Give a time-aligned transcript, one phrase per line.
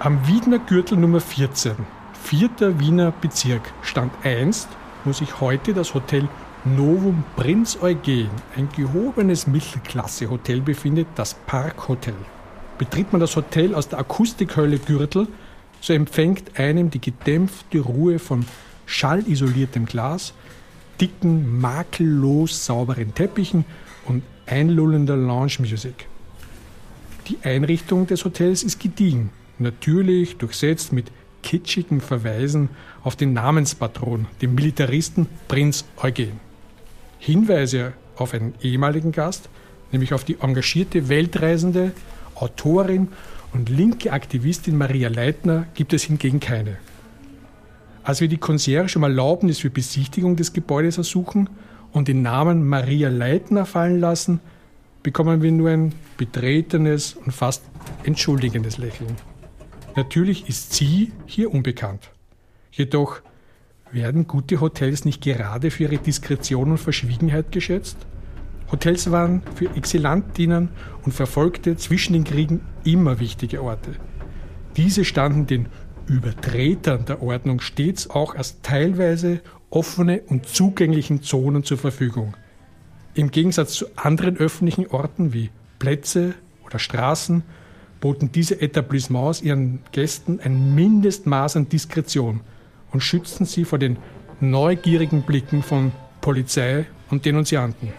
[0.00, 1.76] Am Wiedner Gürtel Nummer 14,
[2.20, 4.68] vierter Wiener Bezirk, stand einst,
[5.04, 6.28] wo sich heute das Hotel
[6.64, 12.16] Novum Prinz Eugen, ein gehobenes Mittelklasse-Hotel befindet, das Parkhotel.
[12.76, 15.28] Betritt man das Hotel aus der Akustikhölle Gürtel,
[15.80, 18.44] so empfängt einem die gedämpfte Ruhe von
[18.86, 20.34] schallisoliertem Glas,
[21.00, 23.64] dicken, makellos sauberen Teppichen
[24.06, 26.08] und einlullender Lounge-Musik.
[27.28, 31.10] Die Einrichtung des Hotels ist gediegen, natürlich durchsetzt mit
[31.42, 32.70] kitschigen Verweisen
[33.02, 36.40] auf den Namenspatron, den Militaristen Prinz Eugen.
[37.18, 39.48] Hinweise auf einen ehemaligen Gast,
[39.92, 41.92] nämlich auf die engagierte Weltreisende,
[42.34, 43.08] Autorin
[43.52, 46.78] und linke Aktivistin Maria Leitner, gibt es hingegen keine.
[48.02, 51.48] Als wir die Concierge um Erlaubnis für Besichtigung des Gebäudes ersuchen
[51.92, 54.40] und den Namen Maria Leitner fallen lassen,
[55.02, 57.62] bekommen wir nur ein betretenes und fast
[58.02, 59.16] entschuldigendes Lächeln.
[59.96, 62.10] Natürlich ist sie hier unbekannt.
[62.72, 63.20] Jedoch
[63.92, 67.96] werden gute Hotels nicht gerade für ihre Diskretion und Verschwiegenheit geschätzt?
[68.72, 70.70] Hotels waren für Exilantinnen
[71.04, 73.92] und Verfolgte zwischen den Kriegen immer wichtige Orte.
[74.76, 75.68] Diese standen den
[76.08, 82.34] Übertretern der Ordnung stets auch als teilweise offene und zugänglichen Zonen zur Verfügung.
[83.14, 87.44] Im Gegensatz zu anderen öffentlichen Orten wie Plätze oder Straßen
[88.04, 92.40] boten diese Etablissements ihren Gästen ein Mindestmaß an Diskretion
[92.92, 93.96] und schützten sie vor den
[94.40, 97.94] neugierigen Blicken von Polizei und Denunzianten.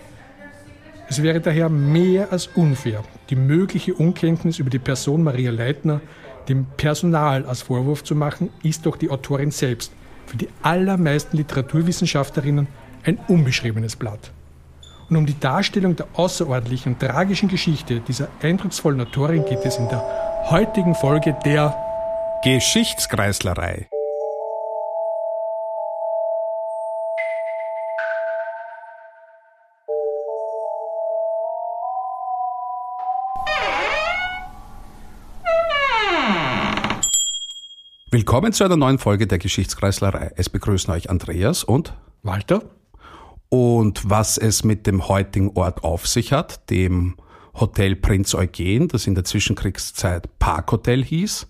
[1.10, 6.02] Es wäre daher mehr als unfair, die mögliche Unkenntnis über die Person Maria Leitner
[6.50, 9.92] dem Personal als Vorwurf zu machen, ist doch die Autorin selbst
[10.28, 12.68] für die allermeisten Literaturwissenschaftlerinnen
[13.06, 14.32] ein unbeschriebenes Blatt.
[15.10, 19.88] Und um die Darstellung der außerordentlichen und tragischen Geschichte dieser eindrucksvollen Autorin geht es in
[19.88, 20.04] der
[20.50, 21.76] heutigen Folge der
[22.44, 23.88] Geschichtskreislerei.
[38.10, 40.32] Willkommen zu einer neuen Folge der Geschichtskreislerei.
[40.36, 42.62] Es begrüßen euch Andreas und Walter.
[43.50, 47.16] Und was es mit dem heutigen Ort auf sich hat, dem
[47.54, 51.48] Hotel Prinz Eugen, das in der Zwischenkriegszeit Parkhotel hieß,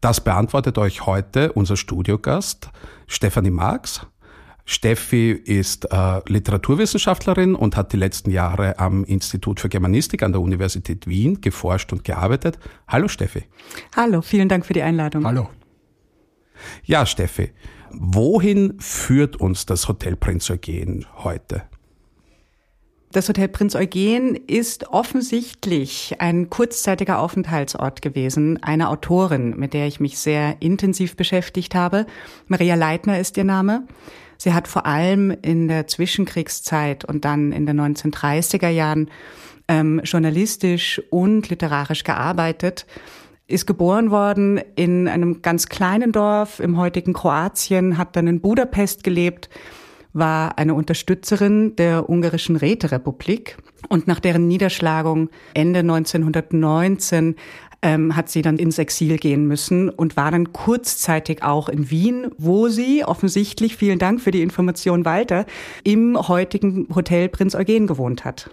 [0.00, 2.70] das beantwortet euch heute unser Studiogast
[3.06, 4.06] Stefanie Marx.
[4.64, 10.42] Steffi ist äh, Literaturwissenschaftlerin und hat die letzten Jahre am Institut für Germanistik an der
[10.42, 12.58] Universität Wien geforscht und gearbeitet.
[12.86, 13.44] Hallo Steffi.
[13.96, 15.24] Hallo, vielen Dank für die Einladung.
[15.24, 15.48] Hallo.
[16.84, 17.50] Ja, Steffi,
[17.92, 21.62] wohin führt uns das Hotel Prinz Eugen heute?
[23.12, 29.98] Das Hotel Prinz Eugen ist offensichtlich ein kurzzeitiger Aufenthaltsort gewesen einer Autorin, mit der ich
[29.98, 32.06] mich sehr intensiv beschäftigt habe.
[32.48, 33.86] Maria Leitner ist ihr Name.
[34.36, 39.10] Sie hat vor allem in der Zwischenkriegszeit und dann in den 1930er Jahren
[39.68, 42.86] ähm, journalistisch und literarisch gearbeitet
[43.48, 49.02] ist geboren worden in einem ganz kleinen Dorf im heutigen Kroatien, hat dann in Budapest
[49.02, 49.48] gelebt,
[50.12, 53.56] war eine Unterstützerin der ungarischen Räterepublik
[53.88, 57.36] und nach deren Niederschlagung Ende 1919
[57.80, 62.26] ähm, hat sie dann ins Exil gehen müssen und war dann kurzzeitig auch in Wien,
[62.36, 65.46] wo sie offensichtlich, vielen Dank für die Information Walter,
[65.84, 68.50] im heutigen Hotel Prinz Eugen gewohnt hat.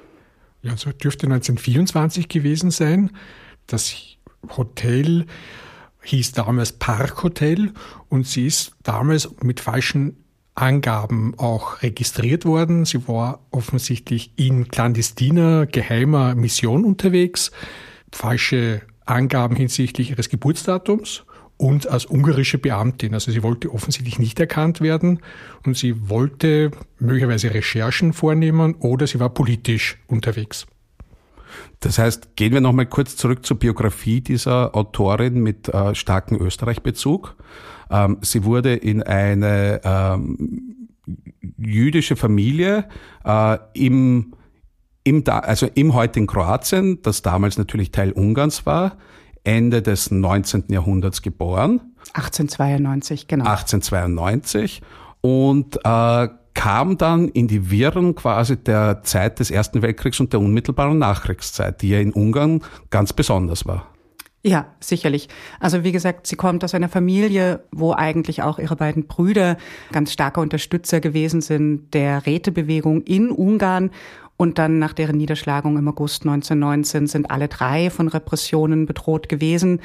[0.62, 3.12] Ja, so dürfte 1924 gewesen sein.
[3.68, 4.15] Das
[4.58, 5.26] Hotel
[6.04, 7.74] hieß damals Parkhotel
[8.10, 10.18] und sie ist damals mit falschen
[10.56, 12.86] Angaben auch registriert worden.
[12.86, 17.52] Sie war offensichtlich in clandestiner, geheimer Mission unterwegs.
[18.12, 21.26] Falsche Angaben hinsichtlich ihres Geburtsdatums
[21.58, 23.14] und als ungarische Beamtin.
[23.14, 25.20] Also sie wollte offensichtlich nicht erkannt werden
[25.66, 30.66] und sie wollte möglicherweise Recherchen vornehmen oder sie war politisch unterwegs.
[31.80, 37.36] Das heißt, gehen wir nochmal kurz zurück zur Biografie dieser Autorin mit äh, starkem Österreich-Bezug.
[37.90, 40.90] Ähm, sie wurde in eine ähm,
[41.58, 42.86] jüdische Familie
[43.24, 44.34] äh, im,
[45.04, 48.98] im, also im heutigen Kroatien, das damals natürlich Teil Ungarns war,
[49.44, 50.66] Ende des 19.
[50.70, 51.94] Jahrhunderts geboren.
[52.14, 53.46] 1892, genau.
[53.46, 54.82] 1892
[55.22, 60.40] und äh, kam dann in die Wirren quasi der Zeit des Ersten Weltkriegs und der
[60.40, 63.88] unmittelbaren Nachkriegszeit, die ja in Ungarn ganz besonders war.
[64.42, 65.28] Ja, sicherlich.
[65.60, 69.58] Also wie gesagt, sie kommt aus einer Familie, wo eigentlich auch ihre beiden Brüder
[69.92, 73.90] ganz starke Unterstützer gewesen sind der Rätebewegung in Ungarn.
[74.38, 79.82] Und dann nach deren Niederschlagung im August 1919 sind alle drei von Repressionen bedroht gewesen,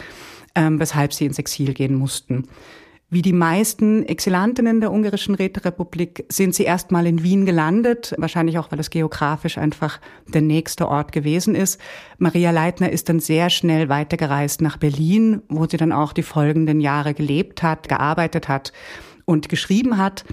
[0.55, 2.47] ähm, weshalb sie ins Exil gehen mussten.
[3.13, 8.71] Wie die meisten Exilantinnen der ungarischen Räterepublik sind sie erstmal in Wien gelandet, wahrscheinlich auch,
[8.71, 9.99] weil es geografisch einfach
[10.29, 11.81] der nächste Ort gewesen ist.
[12.19, 16.79] Maria Leitner ist dann sehr schnell weitergereist nach Berlin, wo sie dann auch die folgenden
[16.79, 18.73] Jahre gelebt hat, gearbeitet hat
[19.25, 20.25] und geschrieben hat.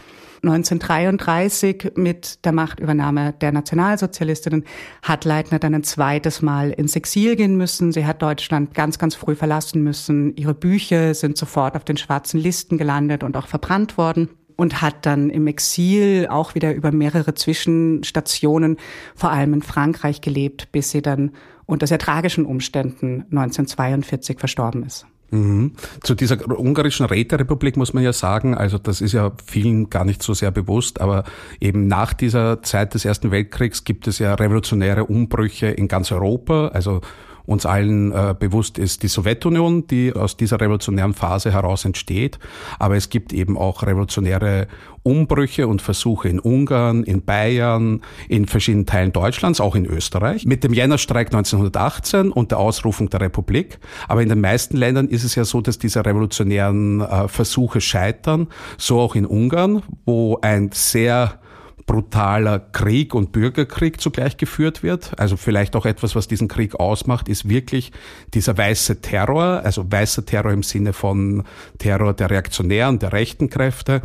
[0.43, 4.65] 1933 mit der Machtübernahme der Nationalsozialistinnen
[5.01, 7.91] hat Leitner dann ein zweites Mal ins Exil gehen müssen.
[7.91, 10.35] Sie hat Deutschland ganz, ganz früh verlassen müssen.
[10.35, 15.05] Ihre Bücher sind sofort auf den schwarzen Listen gelandet und auch verbrannt worden und hat
[15.05, 18.77] dann im Exil auch wieder über mehrere Zwischenstationen,
[19.15, 21.31] vor allem in Frankreich gelebt, bis sie dann
[21.65, 25.05] unter sehr tragischen Umständen 1942 verstorben ist.
[25.29, 25.73] Mhm.
[26.03, 30.23] Zu dieser ungarischen Räterepublik muss man ja sagen, also das ist ja vielen gar nicht
[30.23, 31.25] so sehr bewusst, aber
[31.59, 36.69] eben nach dieser Zeit des Ersten Weltkriegs gibt es ja revolutionäre Umbrüche in ganz Europa,
[36.69, 37.01] also
[37.47, 42.39] uns allen äh, bewusst ist die Sowjetunion, die aus dieser revolutionären Phase heraus entsteht.
[42.77, 44.67] Aber es gibt eben auch revolutionäre
[45.03, 50.45] Umbrüche und Versuche in Ungarn, in Bayern, in verschiedenen Teilen Deutschlands, auch in Österreich.
[50.45, 53.79] Mit dem Jännerstreik 1918 und der Ausrufung der Republik.
[54.09, 58.47] Aber in den meisten Ländern ist es ja so, dass diese revolutionären äh, Versuche scheitern.
[58.77, 61.39] So auch in Ungarn, wo ein sehr
[61.87, 65.17] brutaler Krieg und Bürgerkrieg zugleich geführt wird.
[65.17, 67.91] Also vielleicht auch etwas, was diesen Krieg ausmacht, ist wirklich
[68.35, 71.43] dieser weiße Terror, also weißer Terror im Sinne von
[71.79, 74.03] Terror der Reaktionären, der rechten Kräfte,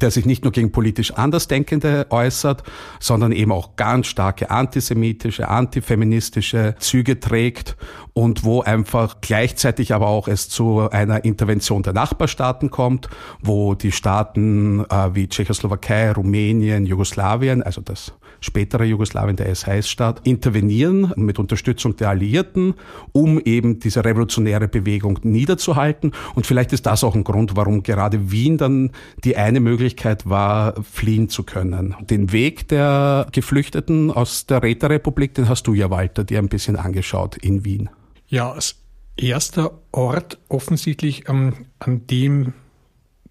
[0.00, 2.62] der sich nicht nur gegen politisch Andersdenkende äußert,
[3.00, 7.76] sondern eben auch ganz starke antisemitische, antifeministische Züge trägt
[8.12, 13.08] und wo einfach gleichzeitig aber auch es zu einer Intervention der Nachbarstaaten kommt,
[13.40, 21.12] wo die Staaten äh, wie Tschechoslowakei, Rumänien, Jugoslawien, also das spätere Jugoslawien, der SHS-Staat, intervenieren
[21.16, 22.74] mit Unterstützung der Alliierten,
[23.12, 26.12] um eben diese revolutionäre Bewegung niederzuhalten.
[26.34, 28.90] Und vielleicht ist das auch ein Grund, warum gerade Wien dann
[29.24, 31.94] die eine Möglichkeit war, fliehen zu können.
[32.00, 36.76] Den Weg der Geflüchteten aus der Räterepublik, den hast du ja, Walter, dir ein bisschen
[36.76, 37.90] angeschaut in Wien.
[38.28, 38.76] Ja, als
[39.16, 42.52] erster Ort offensichtlich, ähm, an dem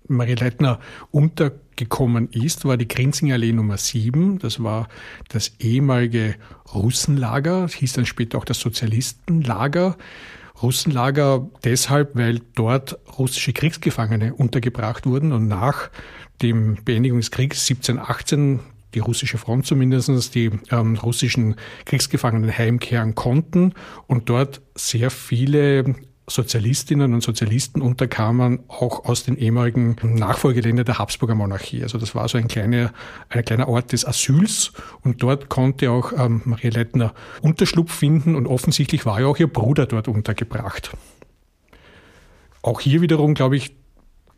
[0.07, 0.79] Marie Leitner
[1.75, 4.39] untergekommen ist, war die Grinzingallee Nummer 7.
[4.39, 4.87] Das war
[5.27, 6.35] das ehemalige
[6.73, 9.97] Russenlager, das hieß dann später auch das Sozialistenlager.
[10.61, 15.89] Russenlager deshalb, weil dort russische Kriegsgefangene untergebracht wurden und nach
[16.41, 18.61] dem Beendigung des Kriegs 1718
[18.93, 23.73] die russische Front zumindest, die ähm, russischen Kriegsgefangenen heimkehren konnten
[24.07, 25.95] und dort sehr viele
[26.27, 31.83] Sozialistinnen und Sozialisten unterkamen, auch aus den ehemaligen Nachfolgeländern der Habsburger Monarchie.
[31.83, 32.93] Also das war so ein kleiner,
[33.29, 34.71] ein kleiner Ort des Asyls
[35.03, 39.51] und dort konnte auch ähm, Maria Leitner Unterschlupf finden und offensichtlich war ja auch ihr
[39.51, 40.91] Bruder dort untergebracht.
[42.63, 43.75] Auch hier wiederum, glaube ich,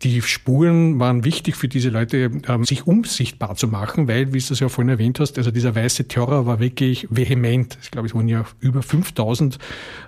[0.03, 4.53] die Spuren waren wichtig für diese Leute, ähm, sich unsichtbar zu machen, weil, wie du
[4.53, 7.77] es ja vorhin erwähnt hast, also dieser weiße Terror war wirklich vehement.
[7.81, 9.57] Ich glaube, es wurden ja über 5000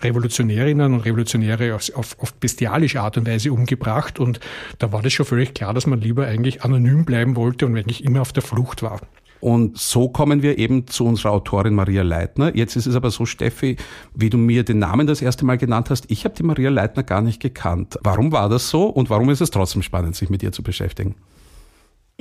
[0.03, 4.39] Revolutionärinnen und Revolutionäre auf, auf, auf bestialische Art und Weise umgebracht und
[4.77, 8.03] da war das schon völlig klar, dass man lieber eigentlich anonym bleiben wollte und eigentlich
[8.03, 9.01] immer auf der Flucht war.
[9.41, 12.55] Und so kommen wir eben zu unserer Autorin Maria Leitner.
[12.55, 13.77] Jetzt ist es aber so, Steffi,
[14.13, 17.03] wie du mir den Namen das erste Mal genannt hast, ich habe die Maria Leitner
[17.03, 17.97] gar nicht gekannt.
[18.03, 21.15] Warum war das so und warum ist es trotzdem spannend, sich mit ihr zu beschäftigen?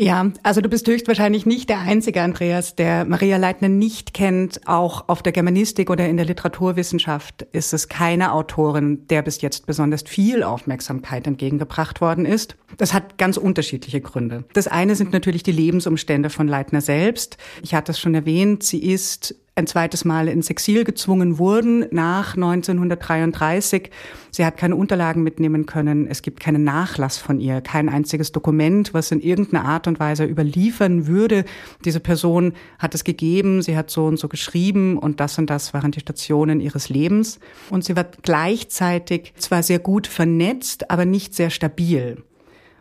[0.00, 4.60] Ja, also du bist höchstwahrscheinlich nicht der Einzige, Andreas, der Maria Leitner nicht kennt.
[4.68, 9.66] Auch auf der Germanistik oder in der Literaturwissenschaft ist es keine Autorin, der bis jetzt
[9.66, 12.56] besonders viel Aufmerksamkeit entgegengebracht worden ist.
[12.76, 14.44] Das hat ganz unterschiedliche Gründe.
[14.52, 17.36] Das eine sind natürlich die Lebensumstände von Leitner selbst.
[17.64, 22.36] Ich hatte es schon erwähnt, sie ist ein zweites Mal ins Exil gezwungen wurden nach
[22.36, 23.90] 1933.
[24.30, 26.06] Sie hat keine Unterlagen mitnehmen können.
[26.06, 30.24] Es gibt keinen Nachlass von ihr, kein einziges Dokument, was in irgendeiner Art und Weise
[30.24, 31.44] überliefern würde.
[31.84, 35.74] Diese Person hat es gegeben, sie hat so und so geschrieben und das und das
[35.74, 37.40] waren die Stationen ihres Lebens.
[37.70, 42.22] Und sie war gleichzeitig zwar sehr gut vernetzt, aber nicht sehr stabil.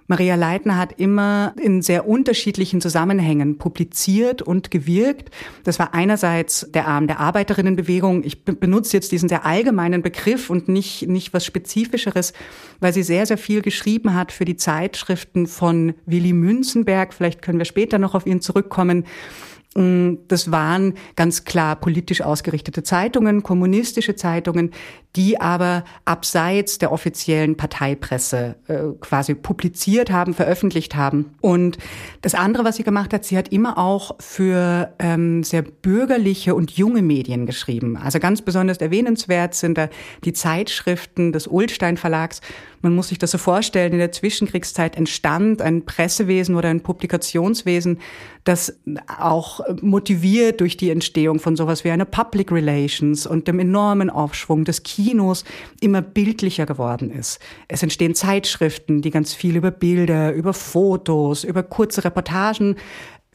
[0.07, 5.31] Maria Leitner hat immer in sehr unterschiedlichen Zusammenhängen publiziert und gewirkt.
[5.65, 8.23] Das war einerseits der Arm der Arbeiterinnenbewegung.
[8.23, 12.31] Ich benutze jetzt diesen sehr allgemeinen Begriff und nicht, nicht was Spezifischeres,
[12.79, 17.13] weil sie sehr, sehr viel geschrieben hat für die Zeitschriften von Willy Münzenberg.
[17.13, 22.81] Vielleicht können wir später noch auf ihn zurückkommen Mm, das waren ganz klar politisch ausgerichtete
[22.81, 24.71] Zeitungen, kommunistische Zeitungen,
[25.15, 31.35] die aber abseits der offiziellen Parteipresse äh, quasi publiziert haben, veröffentlicht haben.
[31.41, 31.77] Und
[32.21, 36.71] das andere, was sie gemacht hat, sie hat immer auch für ähm, sehr bürgerliche und
[36.71, 37.97] junge Medien geschrieben.
[37.97, 39.89] Also ganz besonders erwähnenswert sind da
[40.23, 42.41] die Zeitschriften des Ullstein Verlags.
[42.81, 47.99] Man muss sich das so vorstellen, in der Zwischenkriegszeit entstand ein Pressewesen oder ein Publikationswesen,
[48.43, 48.79] das
[49.19, 54.63] auch motiviert durch die Entstehung von sowas wie eine Public Relations und dem enormen Aufschwung
[54.63, 55.43] des Kinos
[55.81, 57.39] immer bildlicher geworden ist.
[57.67, 62.75] Es entstehen Zeitschriften, die ganz viel über Bilder, über Fotos, über kurze Reportagen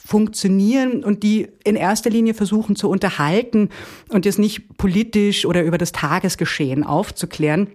[0.04, 3.68] funktionieren und die in erster Linie versuchen zu unterhalten
[4.08, 7.68] und es nicht politisch oder über das Tagesgeschehen aufzuklären.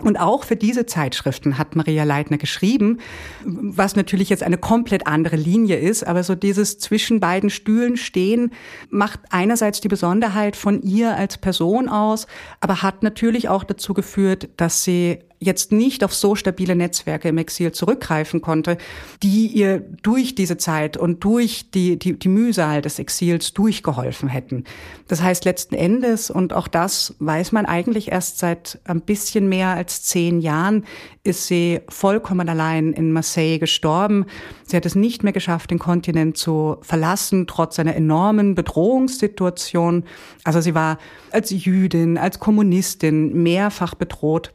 [0.00, 2.98] Und auch für diese Zeitschriften hat Maria Leitner geschrieben,
[3.44, 8.52] was natürlich jetzt eine komplett andere Linie ist, aber so dieses zwischen beiden Stühlen stehen
[8.88, 12.26] macht einerseits die Besonderheit von ihr als Person aus,
[12.60, 17.38] aber hat natürlich auch dazu geführt, dass sie jetzt nicht auf so stabile Netzwerke im
[17.38, 18.78] Exil zurückgreifen konnte,
[19.22, 24.64] die ihr durch diese Zeit und durch die, die, die Mühsal des Exils durchgeholfen hätten.
[25.08, 29.68] Das heißt letzten Endes, und auch das weiß man eigentlich erst seit ein bisschen mehr
[29.68, 30.84] als zehn Jahren,
[31.24, 34.26] ist sie vollkommen allein in Marseille gestorben.
[34.64, 40.04] Sie hat es nicht mehr geschafft, den Kontinent zu verlassen, trotz einer enormen Bedrohungssituation.
[40.44, 40.98] Also sie war
[41.30, 44.52] als Jüdin, als Kommunistin mehrfach bedroht.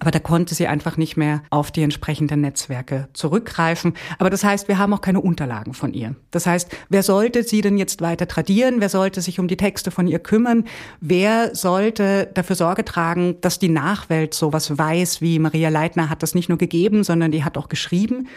[0.00, 3.94] Aber da konnte sie einfach nicht mehr auf die entsprechenden Netzwerke zurückgreifen.
[4.18, 6.14] Aber das heißt, wir haben auch keine Unterlagen von ihr.
[6.30, 8.80] Das heißt, wer sollte sie denn jetzt weiter tradieren?
[8.80, 10.64] Wer sollte sich um die Texte von ihr kümmern?
[11.00, 16.34] Wer sollte dafür Sorge tragen, dass die Nachwelt sowas weiß, wie Maria Leitner hat das
[16.34, 18.28] nicht nur gegeben, sondern die hat auch geschrieben?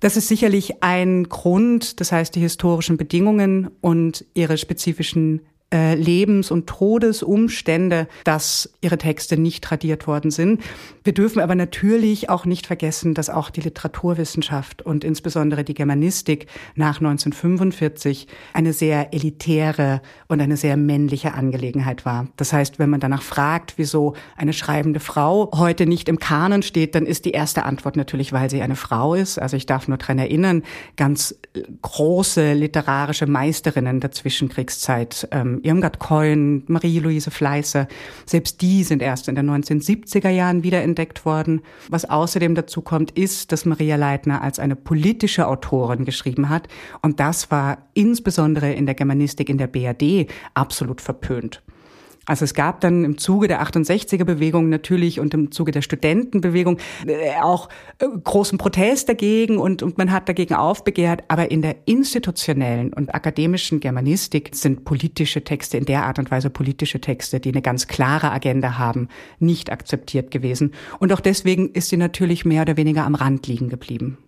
[0.00, 5.40] Das ist sicherlich ein Grund, das heißt die historischen Bedingungen und ihre spezifischen
[5.74, 10.62] äh, Lebens- und Todesumstände, dass ihre Texte nicht tradiert worden sind.
[11.02, 16.46] Wir dürfen aber natürlich auch nicht vergessen, dass auch die Literaturwissenschaft und insbesondere die Germanistik
[16.76, 22.28] nach 1945 eine sehr elitäre und eine sehr männliche Angelegenheit war.
[22.36, 26.94] Das heißt, wenn man danach fragt, wieso eine schreibende Frau heute nicht im Kanon steht,
[26.94, 29.40] dann ist die erste Antwort natürlich, weil sie eine Frau ist.
[29.40, 30.62] Also ich darf nur dran erinnern,
[30.96, 31.34] ganz
[31.82, 37.88] große literarische Meisterinnen der Zwischenkriegszeit ähm, Irmgard Keun, Marie-Louise Fleißer,
[38.26, 41.62] selbst die sind erst in den 1970er Jahren wiederentdeckt worden.
[41.88, 46.68] Was außerdem dazu kommt, ist, dass Maria Leitner als eine politische Autorin geschrieben hat.
[47.02, 51.62] Und das war insbesondere in der Germanistik in der BRD absolut verpönt.
[52.26, 56.78] Also es gab dann im Zuge der 68er Bewegung natürlich und im Zuge der Studentenbewegung
[57.06, 61.24] äh, auch äh, großen Protest dagegen und, und man hat dagegen aufbegehrt.
[61.28, 66.50] Aber in der institutionellen und akademischen Germanistik sind politische Texte in der Art und Weise
[66.50, 70.72] politische Texte, die eine ganz klare Agenda haben, nicht akzeptiert gewesen.
[70.98, 74.18] Und auch deswegen ist sie natürlich mehr oder weniger am Rand liegen geblieben.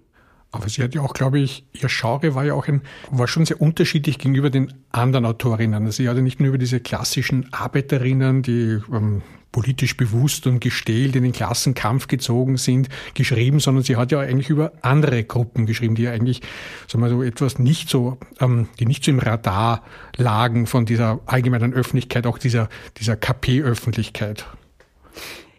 [0.52, 3.44] Aber sie hat ja auch, glaube ich, ihr Genre war ja auch ein, war schon
[3.44, 5.84] sehr unterschiedlich gegenüber den anderen Autorinnen.
[5.84, 9.22] Also sie hatte nicht nur über diese klassischen Arbeiterinnen, die ähm,
[9.56, 14.50] politisch bewusst und gestählt in den Klassenkampf gezogen sind, geschrieben, sondern sie hat ja eigentlich
[14.50, 16.42] über andere Gruppen geschrieben, die ja eigentlich,
[16.86, 19.82] sagen wir so, etwas nicht so, ähm, die nicht so im Radar
[20.16, 24.46] lagen von dieser allgemeinen Öffentlichkeit, auch dieser, dieser KP-Öffentlichkeit.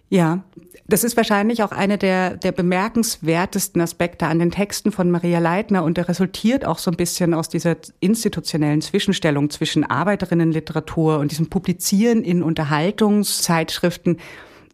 [0.09, 0.43] Ja,
[0.87, 5.83] das ist wahrscheinlich auch einer der, der bemerkenswertesten Aspekte an den Texten von Maria Leitner
[5.83, 11.49] und der resultiert auch so ein bisschen aus dieser institutionellen Zwischenstellung zwischen Arbeiterinnenliteratur und diesem
[11.49, 14.17] Publizieren in Unterhaltungszeitschriften.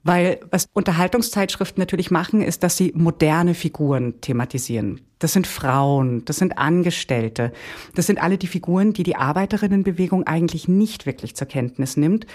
[0.03, 4.99] Weil was Unterhaltungszeitschriften natürlich machen, ist, dass sie moderne Figuren thematisieren.
[5.17, 7.53] Das sind Frauen, das sind Angestellte,
[7.95, 12.27] das sind alle die Figuren, die die Arbeiterinnenbewegung eigentlich nicht wirklich zur Kenntnis nimmt.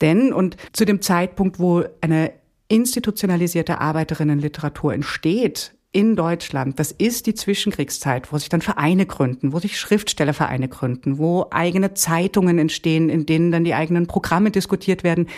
[0.00, 2.32] Denn, und zu dem Zeitpunkt, wo eine
[2.72, 9.58] institutionalisierte Arbeiterinnenliteratur entsteht in Deutschland, das ist die Zwischenkriegszeit, wo sich dann Vereine gründen, wo
[9.58, 15.28] sich Schriftstellervereine gründen, wo eigene Zeitungen entstehen, in denen dann die eigenen Programme diskutiert werden,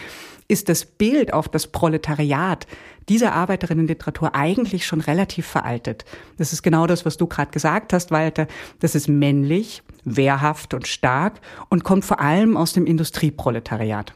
[0.47, 2.69] ist das Bild auf das Proletariat
[3.09, 6.05] dieser Arbeiterinnenliteratur eigentlich schon relativ veraltet.
[6.39, 8.47] Das ist genau das, was du gerade gesagt hast, Walter.
[8.79, 14.15] Das ist männlich, wehrhaft und stark und kommt vor allem aus dem Industrieproletariat.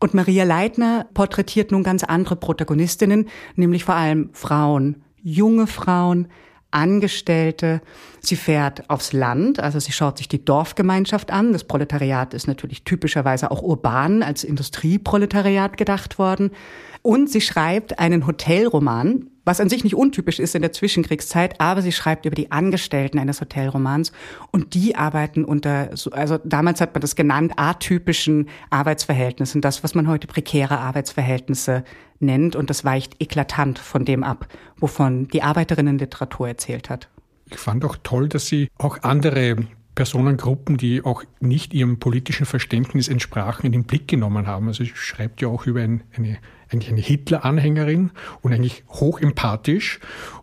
[0.00, 6.28] Und Maria Leitner porträtiert nun ganz andere Protagonistinnen, nämlich vor allem Frauen, junge Frauen,
[6.70, 7.80] Angestellte.
[8.20, 11.52] Sie fährt aufs Land, also sie schaut sich die Dorfgemeinschaft an.
[11.52, 16.50] Das Proletariat ist natürlich typischerweise auch urban als Industrieproletariat gedacht worden.
[17.02, 21.80] Und sie schreibt einen Hotelroman, was an sich nicht untypisch ist in der Zwischenkriegszeit, aber
[21.80, 24.12] sie schreibt über die Angestellten eines Hotelromans
[24.50, 30.06] und die arbeiten unter, also damals hat man das genannt, atypischen Arbeitsverhältnissen, das, was man
[30.06, 31.82] heute prekäre Arbeitsverhältnisse
[32.20, 37.08] nennt und das weicht eklatant von dem ab, wovon die Arbeiterinnenliteratur erzählt hat.
[37.46, 39.56] Ich fand auch toll, dass sie auch andere
[39.98, 44.68] Personengruppen, die auch nicht ihrem politischen Verständnis entsprachen, in den Blick genommen haben.
[44.68, 46.38] Also sie schreibt ja auch über ein, eine,
[46.70, 48.10] eigentlich eine Hitler-Anhängerin
[48.42, 50.00] und eigentlich hochempathisch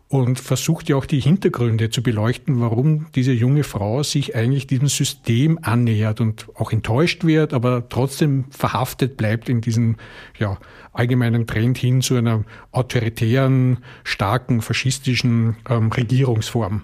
[0.07, 4.87] und versucht ja auch die Hintergründe zu beleuchten, warum diese junge Frau sich eigentlich diesem
[4.87, 9.97] System annähert und auch enttäuscht wird, aber trotzdem verhaftet bleibt in diesem
[10.37, 10.57] ja,
[10.93, 16.83] allgemeinen Trend hin zu einer autoritären, starken, faschistischen ähm, Regierungsform.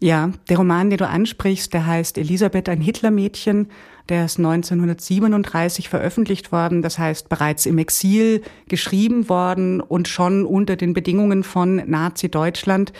[0.00, 3.68] Ja, der Roman, den du ansprichst, der heißt Elisabeth, ein Hitlermädchen.
[4.10, 10.76] Der ist 1937 veröffentlicht worden, das heißt bereits im Exil geschrieben worden und schon unter
[10.76, 12.92] den Bedingungen von Nazi-Deutschland.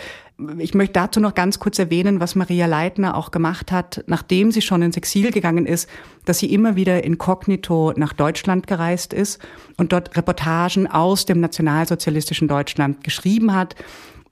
[0.58, 4.62] Ich möchte dazu noch ganz kurz erwähnen, was Maria Leitner auch gemacht hat, nachdem sie
[4.62, 5.90] schon ins Exil gegangen ist,
[6.24, 9.40] dass sie immer wieder inkognito nach Deutschland gereist ist
[9.76, 13.76] und dort Reportagen aus dem nationalsozialistischen Deutschland geschrieben hat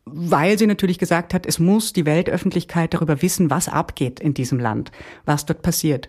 [0.05, 4.59] weil sie natürlich gesagt hat, es muss die Weltöffentlichkeit darüber wissen, was abgeht in diesem
[4.59, 4.91] Land,
[5.27, 6.09] was dort passiert.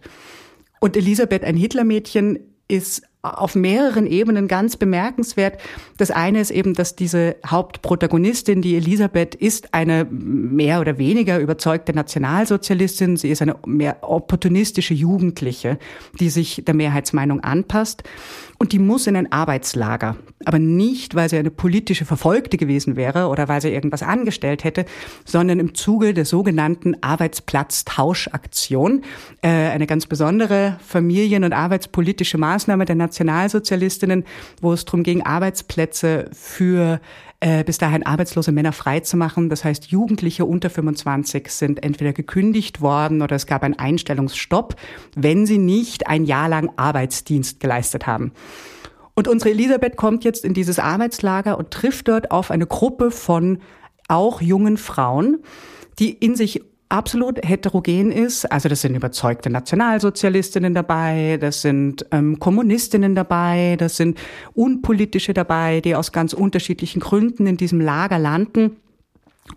[0.84, 5.58] Und Elisabeth, ein Hitlermädchen, ist auf mehreren Ebenen ganz bemerkenswert.
[5.98, 11.94] Das eine ist eben, dass diese Hauptprotagonistin, die Elisabeth, ist eine mehr oder weniger überzeugte
[11.94, 13.16] Nationalsozialistin.
[13.16, 15.80] Sie ist eine mehr opportunistische Jugendliche,
[16.20, 18.04] die sich der Mehrheitsmeinung anpasst.
[18.60, 20.16] Und die muss in ein Arbeitslager.
[20.46, 24.86] Aber nicht, weil sie eine politische Verfolgte gewesen wäre oder weil sie irgendwas angestellt hätte,
[25.26, 29.04] sondern im Zuge der sogenannten Arbeitsplatztauschaktion.
[29.42, 34.26] Äh, eine ganz besondere familien- und arbeitspolitische Maßnahme der Nationalsozialistinnen,
[34.62, 37.00] wo es darum ging, Arbeitsplätze für
[37.40, 39.50] äh, bis dahin arbeitslose Männer freizumachen.
[39.50, 44.76] Das heißt, Jugendliche unter 25 sind entweder gekündigt worden oder es gab einen Einstellungsstopp,
[45.16, 48.32] wenn sie nicht ein Jahr lang Arbeitsdienst geleistet haben.
[49.16, 53.60] Und unsere Elisabeth kommt jetzt in dieses Arbeitslager und trifft dort auf eine Gruppe von
[54.08, 55.44] auch jungen Frauen,
[56.00, 56.62] die in sich
[56.94, 58.46] absolut heterogen ist.
[58.52, 64.20] Also das sind überzeugte Nationalsozialistinnen dabei, das sind ähm, Kommunistinnen dabei, das sind
[64.54, 68.78] Unpolitische dabei, die aus ganz unterschiedlichen Gründen in diesem Lager landen.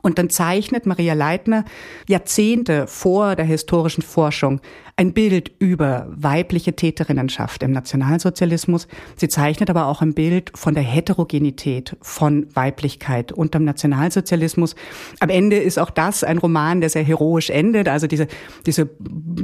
[0.03, 1.65] Und dann zeichnet Maria Leitner
[2.09, 4.61] Jahrzehnte vor der historischen Forschung
[4.99, 8.89] ein Bild über weibliche Täterinnenschaft im Nationalsozialismus.
[9.17, 14.75] Sie zeichnet aber auch ein Bild von der Heterogenität von Weiblichkeit unterm Nationalsozialismus.
[15.21, 17.89] Am Ende ist auch das ein Roman, der sehr heroisch endet.
[17.89, 18.27] Also diese,
[18.65, 18.89] diese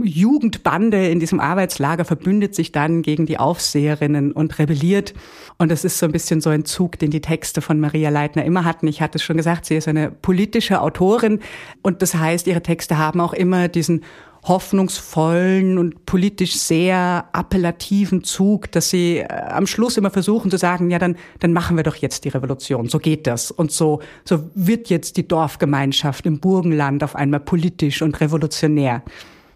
[0.03, 5.13] Jugendbande in diesem Arbeitslager verbündet sich dann gegen die Aufseherinnen und rebelliert.
[5.59, 8.47] Und das ist so ein bisschen so ein Zug, den die Texte von Maria Leitner
[8.47, 8.89] immer hatten.
[8.89, 11.41] Ich hatte es schon gesagt, sie ist eine politische Autorin.
[11.83, 14.03] Und das heißt, ihre Texte haben auch immer diesen
[14.45, 20.91] hoffnungsvollen und politisch sehr appellativen Zug, dass sie äh, am Schluss immer versuchen zu sagen,
[20.91, 22.89] ja, dann, dann machen wir doch jetzt die Revolution.
[22.89, 23.51] So geht das.
[23.51, 29.03] Und so, so wird jetzt die Dorfgemeinschaft im Burgenland auf einmal politisch und revolutionär.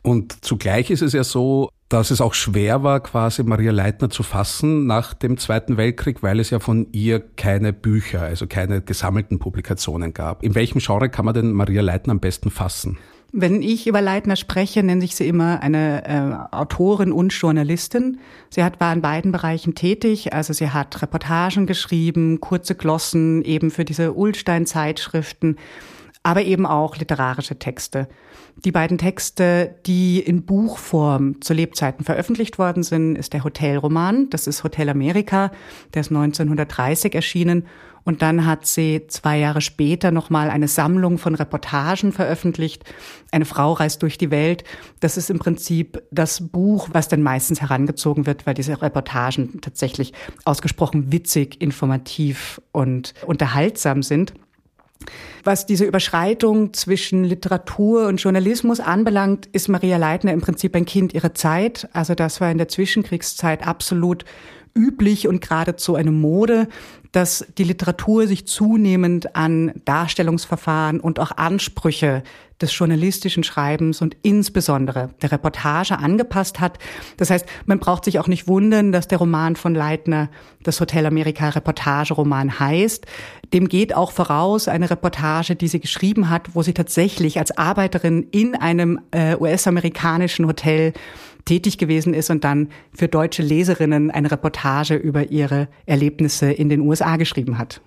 [0.03, 4.23] Und zugleich ist es ja so, dass es auch schwer war, quasi Maria Leitner zu
[4.23, 9.41] fassen nach dem Zweiten Weltkrieg, weil es ja von ihr keine Bücher, also keine gesammelten
[9.41, 10.45] Publikationen gab.
[10.45, 12.99] In welchem Genre kann man denn Maria Leitner am besten fassen?
[13.39, 18.19] Wenn ich über Leitner spreche, nenne ich sie immer eine äh, Autorin und Journalistin.
[18.49, 20.33] Sie hat, war in beiden Bereichen tätig.
[20.33, 25.59] Also sie hat Reportagen geschrieben, kurze Glossen eben für diese Ulstein-Zeitschriften,
[26.27, 28.09] aber eben auch literarische Texte.
[28.65, 34.29] Die beiden Texte, die in Buchform zu Lebzeiten veröffentlicht worden sind, ist der Hotelroman.
[34.31, 35.53] Das ist Hotel Amerika.
[35.95, 37.69] Der ist 1930 erschienen.
[38.03, 42.83] Und dann hat sie zwei Jahre später nochmal eine Sammlung von Reportagen veröffentlicht.
[43.31, 44.65] Eine Frau reist durch die Welt.
[44.99, 50.13] Das ist im Prinzip das Buch, was dann meistens herangezogen wird, weil diese Reportagen tatsächlich
[50.45, 54.35] ausgesprochen witzig, informativ und unterhaltsam sind.
[55.45, 61.15] Was diese Überschreitung zwischen Literatur und Journalismus anbelangt, ist Maria Leitner im Prinzip ein Kind
[61.15, 61.89] ihrer Zeit.
[61.93, 64.25] Also das war in der Zwischenkriegszeit absolut
[64.75, 66.69] üblich und geradezu eine Mode,
[67.17, 72.23] dass die Literatur sich zunehmend an Darstellungsverfahren und auch Ansprüche
[72.61, 76.79] des journalistischen Schreibens und insbesondere der Reportage angepasst hat.
[77.17, 80.29] Das heißt, man braucht sich auch nicht wundern, dass der Roman von Leitner
[80.63, 83.07] das Hotel Amerika Reportageroman heißt.
[83.55, 88.27] Dem geht auch voraus eine Reportage, die sie geschrieben hat, wo sie tatsächlich als Arbeiterin
[88.31, 90.93] in einem äh, US-amerikanischen Hotel
[91.47, 96.81] tätig gewesen ist und dann für deutsche Leserinnen eine Reportage über ihre Erlebnisse in den
[96.81, 97.81] USA geschrieben hat.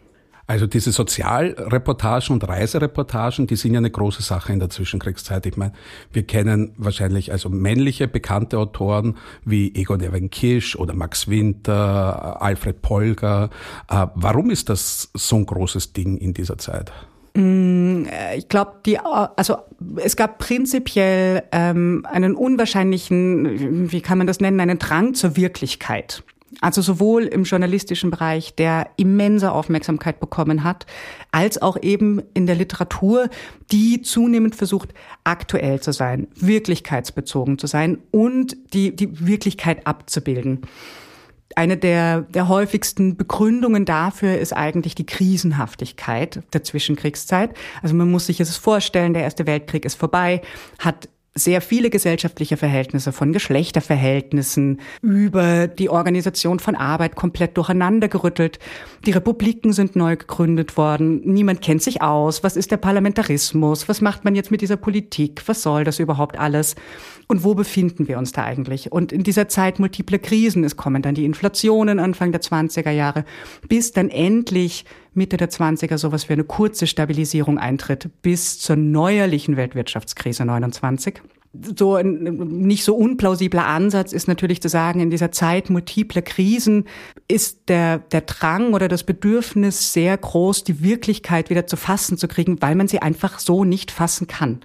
[0.50, 5.46] Also diese Sozialreportagen und Reisereportagen, die sind ja eine große Sache in der Zwischenkriegszeit.
[5.46, 5.74] Ich meine,
[6.12, 12.82] wir kennen wahrscheinlich also männliche bekannte Autoren wie Egon Erwin Kisch oder Max Winter, Alfred
[12.82, 13.52] Polger.
[13.90, 16.92] Äh, warum ist das so ein großes Ding in dieser Zeit?
[17.40, 19.58] Mm, ich glaube, die, also
[19.96, 26.24] es gab prinzipiell ähm, einen unwahrscheinlichen, wie kann man das nennen, einen Drang zur Wirklichkeit.
[26.62, 30.86] Also sowohl im journalistischen Bereich, der immense Aufmerksamkeit bekommen hat,
[31.32, 33.30] als auch eben in der Literatur,
[33.72, 40.62] die zunehmend versucht, aktuell zu sein, wirklichkeitsbezogen zu sein und die, die Wirklichkeit abzubilden.
[41.56, 47.56] Eine der, der häufigsten Begründungen dafür ist eigentlich die Krisenhaftigkeit der Zwischenkriegszeit.
[47.82, 50.42] Also man muss sich es vorstellen, der Erste Weltkrieg ist vorbei,
[50.78, 51.10] hat
[51.40, 58.60] sehr viele gesellschaftliche Verhältnisse von Geschlechterverhältnissen über die Organisation von Arbeit komplett durcheinandergerüttelt.
[59.06, 61.22] Die Republiken sind neu gegründet worden.
[61.24, 62.44] Niemand kennt sich aus.
[62.44, 63.90] Was ist der Parlamentarismus?
[63.90, 65.42] Was macht man jetzt mit dieser Politik?
[65.48, 66.76] Was soll das überhaupt alles?
[67.28, 68.92] Und wo befinden wir uns da eigentlich?
[68.92, 70.64] Und in dieser Zeit multiple Krisen.
[70.64, 73.24] Es kommen dann die Inflationen Anfang der 20er Jahre,
[73.68, 79.58] bis dann endlich Mitte der 20er sowas wie eine kurze Stabilisierung eintritt bis zur neuerlichen
[79.58, 81.22] Weltwirtschaftskrise 29.
[81.76, 86.86] So ein nicht so unplausibler Ansatz ist natürlich zu sagen, in dieser Zeit multipler Krisen
[87.28, 92.28] ist der, der Drang oder das Bedürfnis sehr groß, die Wirklichkeit wieder zu fassen zu
[92.28, 94.60] kriegen, weil man sie einfach so nicht fassen kann.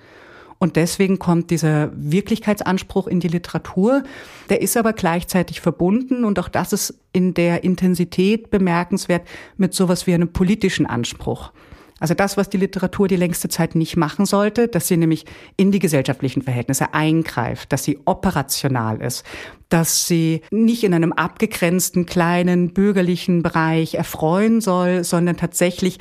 [0.59, 4.03] Und deswegen kommt dieser Wirklichkeitsanspruch in die Literatur.
[4.49, 10.07] Der ist aber gleichzeitig verbunden und auch das ist in der Intensität bemerkenswert mit sowas
[10.07, 11.53] wie einem politischen Anspruch.
[12.01, 15.25] Also das, was die Literatur die längste Zeit nicht machen sollte, dass sie nämlich
[15.57, 19.25] in die gesellschaftlichen Verhältnisse eingreift, dass sie operational ist,
[19.69, 25.99] dass sie nicht in einem abgegrenzten kleinen bürgerlichen Bereich erfreuen soll, sondern tatsächlich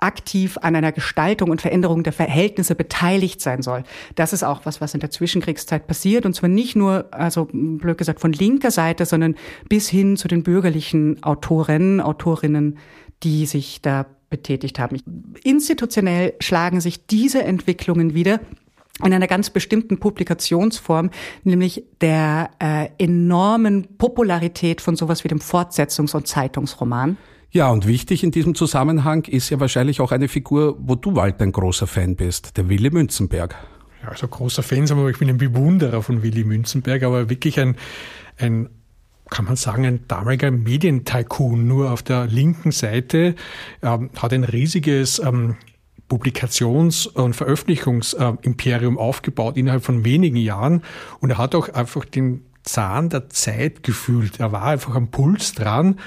[0.00, 3.84] aktiv an einer Gestaltung und Veränderung der Verhältnisse beteiligt sein soll.
[4.14, 6.26] Das ist auch was, was in der Zwischenkriegszeit passiert.
[6.26, 9.36] Und zwar nicht nur, also blöd gesagt, von linker Seite, sondern
[9.68, 12.78] bis hin zu den bürgerlichen Autorinnen, Autorinnen,
[13.22, 15.00] die sich da betätigt haben.
[15.42, 18.40] Institutionell schlagen sich diese Entwicklungen wieder
[19.04, 21.10] in einer ganz bestimmten Publikationsform,
[21.42, 27.16] nämlich der äh, enormen Popularität von sowas wie dem Fortsetzungs- und Zeitungsroman.
[27.52, 31.42] Ja, und wichtig in diesem Zusammenhang ist ja wahrscheinlich auch eine Figur, wo du, Walter,
[31.42, 33.56] ein großer Fan bist, der Willy Münzenberg.
[34.02, 37.76] Ja, also großer Fan, aber ich bin ein Bewunderer von Willy Münzenberg, aber wirklich ein,
[38.38, 38.68] ein
[39.30, 43.34] kann man sagen, ein damaliger Medientycoon, nur auf der linken Seite,
[43.82, 45.56] ähm, hat ein riesiges ähm,
[46.08, 50.82] Publikations- und Veröffentlichungsimperium aufgebaut innerhalb von wenigen Jahren.
[51.20, 54.40] Und er hat auch einfach den Zahn der Zeit gefühlt.
[54.40, 55.98] Er war einfach am Puls dran.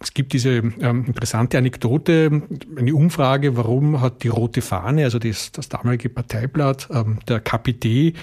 [0.00, 2.42] Es gibt diese ähm, interessante Anekdote,
[2.76, 8.14] eine Umfrage, warum hat die Rote Fahne, also das, das damalige Parteiblatt ähm, der KPD,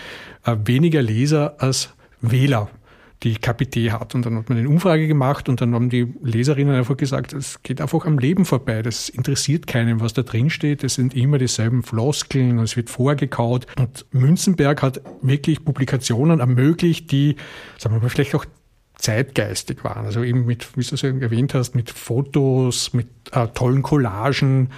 [0.45, 2.69] äh, weniger Leser als Wähler
[3.23, 4.13] die KPD hat.
[4.15, 7.61] Und dann hat man eine Umfrage gemacht und dann haben die Leserinnen einfach gesagt, es
[7.63, 8.81] geht einfach am Leben vorbei.
[8.81, 10.83] Das interessiert keinen, was da drin steht.
[10.83, 13.67] Es sind immer dieselben Floskeln, es wird vorgekaut.
[13.77, 17.35] Und Münzenberg hat wirklich Publikationen ermöglicht, die,
[17.77, 18.45] sagen wir mal, vielleicht auch
[18.97, 20.05] zeitgeistig waren.
[20.05, 24.69] Also eben mit, wie du es erwähnt hast, mit Fotos, mit äh, tollen Collagen.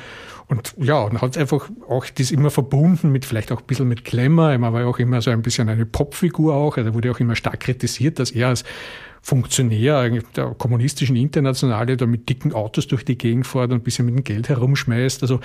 [0.48, 4.06] Und ja, und hat einfach auch das immer verbunden mit vielleicht auch ein bisschen mit
[4.06, 4.52] Glamour.
[4.52, 6.78] Er war ja auch immer so ein bisschen eine Popfigur auch.
[6.78, 8.64] Also er wurde auch immer stark kritisiert, dass er als
[9.28, 14.06] Funktionär der kommunistischen Internationale da mit dicken Autos durch die Gegend fährt und ein bisschen
[14.06, 15.22] mit dem Geld herumschmeißt.
[15.22, 15.42] Also,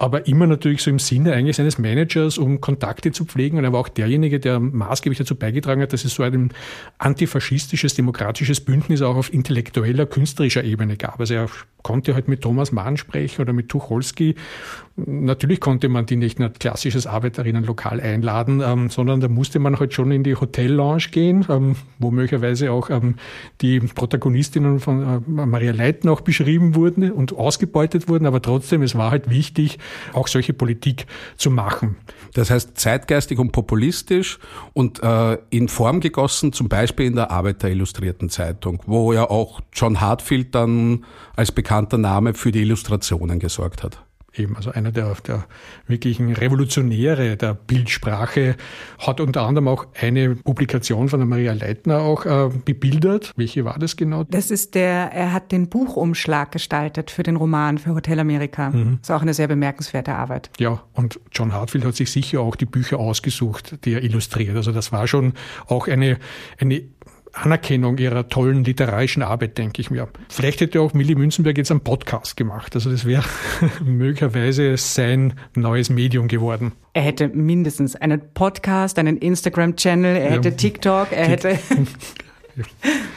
[0.00, 3.58] aber immer natürlich so im Sinne eigentlich seines Managers, um Kontakte zu pflegen.
[3.58, 6.52] Und er war auch derjenige, der maßgeblich dazu beigetragen hat, dass es so ein
[6.98, 11.20] antifaschistisches, demokratisches Bündnis auch auf intellektueller, künstlerischer Ebene gab.
[11.20, 11.46] Also er
[11.82, 14.34] konnte halt mit Thomas Mann sprechen oder mit Tucholsky.
[14.94, 19.80] Natürlich konnte man die nicht in ein klassisches Arbeiterinnenlokal einladen, ähm, sondern da musste man
[19.80, 23.14] halt schon in die Hotellounge gehen, ähm, wo möglicherweise auch ähm,
[23.62, 28.26] die Protagonistinnen von äh, Maria Leitner auch beschrieben wurden und ausgebeutet wurden.
[28.26, 29.78] Aber trotzdem, es war halt wichtig,
[30.12, 31.06] auch solche Politik
[31.38, 31.96] zu machen.
[32.34, 34.38] Das heißt, zeitgeistig und populistisch
[34.74, 39.62] und äh, in Form gegossen, zum Beispiel in der Arbeiter Illustrierten Zeitung, wo ja auch
[39.72, 44.02] John Hartfield dann als bekannter Name für die Illustrationen gesorgt hat
[44.34, 45.44] eben, also einer der, der
[45.86, 48.56] wirklichen Revolutionäre der Bildsprache,
[48.98, 53.32] hat unter anderem auch eine Publikation von der Maria Leitner auch äh, bebildert.
[53.36, 54.24] Welche war das genau?
[54.24, 58.70] Das ist der, er hat den Buchumschlag gestaltet für den Roman für Hotel Amerika.
[58.70, 58.98] Mhm.
[59.00, 60.50] Das ist auch eine sehr bemerkenswerte Arbeit.
[60.58, 64.56] Ja, und John Hartfield hat sich sicher auch die Bücher ausgesucht, die er illustriert.
[64.56, 65.34] Also das war schon
[65.66, 66.18] auch eine,
[66.58, 66.82] eine
[67.32, 70.08] Anerkennung ihrer tollen literarischen Arbeit, denke ich mir.
[70.28, 72.74] Vielleicht hätte auch Millie Münzenberg jetzt einen Podcast gemacht.
[72.74, 73.24] Also das wäre
[73.84, 76.72] möglicherweise sein neues Medium geworden.
[76.92, 81.58] Er hätte mindestens einen Podcast, einen Instagram-Channel, er hätte TikTok, er hätte...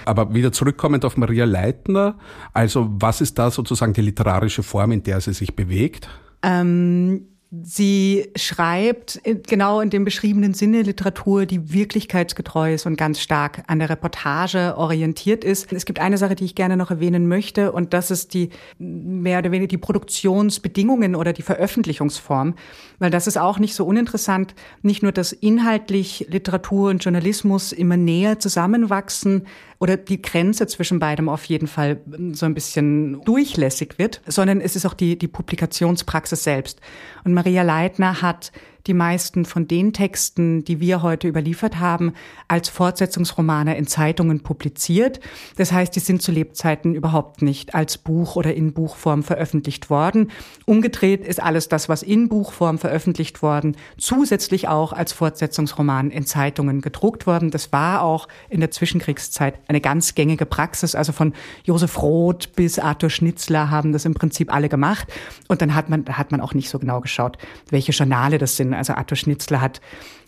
[0.05, 2.17] Aber wieder zurückkommend auf Maria Leitner,
[2.53, 6.07] also was ist da sozusagen die literarische Form, in der sie sich bewegt?
[6.41, 13.63] Ähm Sie schreibt genau in dem beschriebenen Sinne Literatur, die wirklichkeitsgetreu ist und ganz stark
[13.67, 15.71] an der Reportage orientiert ist.
[15.71, 19.39] Es gibt eine Sache, die ich gerne noch erwähnen möchte, und das ist die mehr
[19.39, 22.55] oder weniger die Produktionsbedingungen oder die Veröffentlichungsform,
[22.99, 24.55] weil das ist auch nicht so uninteressant.
[24.81, 29.45] Nicht nur, dass inhaltlich Literatur und Journalismus immer näher zusammenwachsen,
[29.79, 31.99] oder die Grenze zwischen beidem auf jeden Fall
[32.31, 36.79] so ein bisschen durchlässig wird, sondern es ist auch die, die Publikationspraxis selbst.
[37.23, 38.51] Und Maria Leitner hat
[38.87, 42.13] die meisten von den Texten, die wir heute überliefert haben,
[42.47, 45.19] als Fortsetzungsromane in Zeitungen publiziert.
[45.55, 50.31] Das heißt, die sind zu Lebzeiten überhaupt nicht als Buch oder in Buchform veröffentlicht worden.
[50.65, 56.81] Umgedreht ist alles das, was in Buchform veröffentlicht worden, zusätzlich auch als Fortsetzungsroman in Zeitungen
[56.81, 57.49] gedruckt worden.
[57.51, 60.93] Das war auch in der Zwischenkriegszeit eine ganz gängige Praxis.
[60.93, 65.07] Also von Josef Roth bis Arthur Schnitzler haben das im Prinzip alle gemacht.
[65.47, 67.37] Und dann hat man, hat man auch nicht so genau geschaut,
[67.69, 68.74] welche Journale das sind.
[68.75, 69.81] Also Arthur Schnitzler hat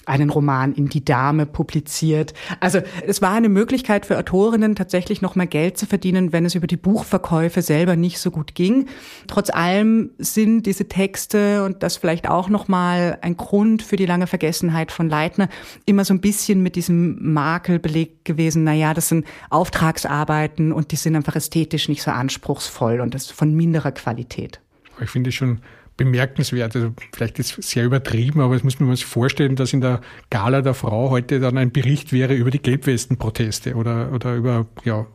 [0.08, 2.34] einen Roman in Die Dame publiziert.
[2.60, 6.56] Also es war eine Möglichkeit für Autorinnen tatsächlich noch mal Geld zu verdienen, wenn es
[6.56, 8.88] über die Buchverkäufe selber nicht so gut ging.
[9.28, 14.06] Trotz allem sind diese Texte und das vielleicht auch noch mal ein Grund für die
[14.06, 15.50] lange Vergessenheit von Leitner
[15.86, 18.64] immer so ein bisschen mit diesem Makel belegt gewesen.
[18.64, 23.54] Naja, das sind Auftragsarbeiten und die sind einfach ästhetisch nicht so anspruchsvoll und das von
[23.54, 24.62] minderer Qualität.
[25.02, 25.60] Ich finde schon
[25.98, 26.76] bemerkenswert.
[26.76, 30.62] Also vielleicht ist sehr übertrieben, aber es muss man sich vorstellen, dass in der Gala
[30.62, 35.08] der Frau heute dann ein Bericht wäre über die Gelbwestenproteste oder, oder über ja,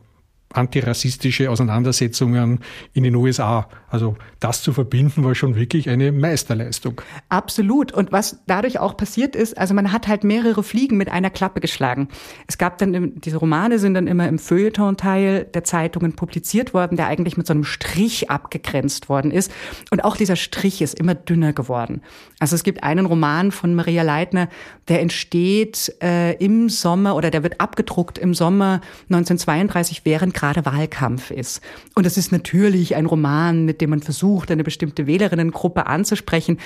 [0.53, 2.59] antirassistische Auseinandersetzungen
[2.93, 3.67] in den USA.
[3.89, 7.01] Also das zu verbinden war schon wirklich eine Meisterleistung.
[7.29, 7.91] Absolut.
[7.91, 11.61] Und was dadurch auch passiert ist, also man hat halt mehrere Fliegen mit einer Klappe
[11.61, 12.07] geschlagen.
[12.47, 17.07] Es gab dann, diese Romane sind dann immer im Feuilleton-Teil der Zeitungen publiziert worden, der
[17.07, 19.51] eigentlich mit so einem Strich abgegrenzt worden ist.
[19.91, 22.01] Und auch dieser Strich ist immer dünner geworden.
[22.39, 24.49] Also es gibt einen Roman von Maria Leitner,
[24.87, 31.31] der entsteht äh, im Sommer oder der wird abgedruckt im Sommer 1932 während gerade Wahlkampf
[31.31, 31.61] ist.
[31.95, 36.57] Und es ist natürlich ein Roman, mit dem man versucht, eine bestimmte Wählerinnengruppe anzusprechen.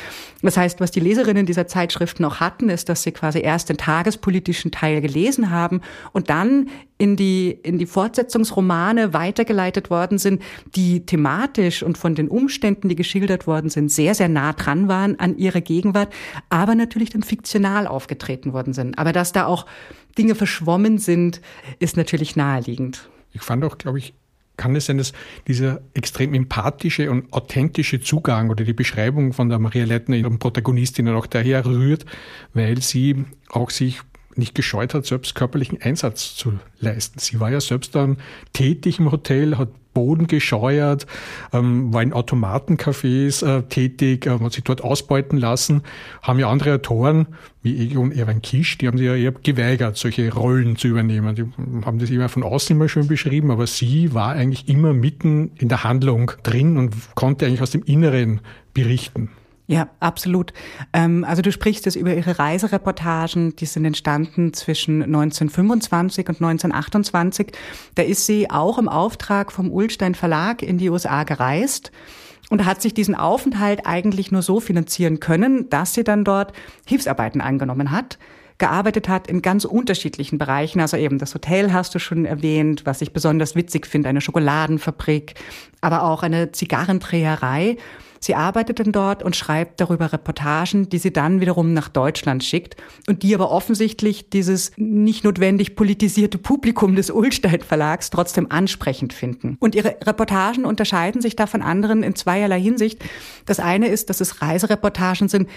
[0.42, 3.78] Das heißt, was die Leserinnen dieser Zeitschriften auch hatten, ist, dass sie quasi erst den
[3.78, 10.42] tagespolitischen Teil gelesen haben und dann in die, in die Fortsetzungsromane weitergeleitet worden sind,
[10.76, 15.20] die thematisch und von den Umständen, die geschildert worden sind, sehr, sehr nah dran waren
[15.20, 16.12] an ihre Gegenwart,
[16.50, 18.98] aber natürlich dann fiktional aufgetreten worden sind.
[18.98, 19.68] Aber dass da auch
[20.18, 21.42] Dinge verschwommen sind,
[21.78, 23.08] ist natürlich naheliegend.
[23.32, 24.14] Ich fand auch, glaube ich,
[24.58, 25.14] kann es sein, dass
[25.48, 31.08] dieser extrem empathische und authentische Zugang oder die Beschreibung von der Maria Leitner, ihrem Protagonistin,
[31.10, 32.06] auch daher rührt,
[32.54, 34.02] weil sie auch sich
[34.38, 37.20] nicht gescheut hat, selbst körperlichen Einsatz zu leisten.
[37.20, 38.18] Sie war ja selbst dann
[38.54, 41.08] tätig im Hotel, hat Boden gescheuert,
[41.54, 45.82] ähm, war in Automatencafés äh, tätig, äh, hat sich dort ausbeuten lassen.
[46.22, 47.26] Haben ja andere Autoren,
[47.64, 51.34] wie Egon Erwin Kisch, die haben sich ja eher geweigert, solche Rollen zu übernehmen.
[51.34, 51.46] Die
[51.84, 55.68] haben das immer von außen immer schön beschrieben, aber sie war eigentlich immer mitten in
[55.68, 58.42] der Handlung drin und konnte eigentlich aus dem Inneren
[58.76, 59.32] berichten.
[59.70, 60.54] Ja, absolut.
[60.94, 67.52] Ähm, also du sprichst jetzt über ihre Reisereportagen, die sind entstanden zwischen 1925 und 1928.
[67.96, 71.92] Da ist sie auch im Auftrag vom Ullstein Verlag in die USA gereist
[72.50, 76.54] und hat sich diesen Aufenthalt eigentlich nur so finanzieren können, dass sie dann dort
[76.86, 78.18] Hilfsarbeiten angenommen hat
[78.60, 80.80] gearbeitet hat in ganz unterschiedlichen Bereichen.
[80.80, 85.36] Also eben das Hotel hast du schon erwähnt, was ich besonders witzig finde, eine Schokoladenfabrik,
[85.82, 87.78] aber auch eine Zigarrendreherei.
[88.20, 92.76] Sie arbeitet dann dort und schreibt darüber Reportagen, die sie dann wiederum nach Deutschland schickt
[93.08, 99.58] und die aber offensichtlich dieses nicht notwendig politisierte Publikum des Ulstein Verlags trotzdem ansprechend finden.
[99.60, 103.04] Und ihre Reportagen unterscheiden sich da von anderen in zweierlei Hinsicht.
[103.46, 105.48] Das eine ist, dass es Reisereportagen sind,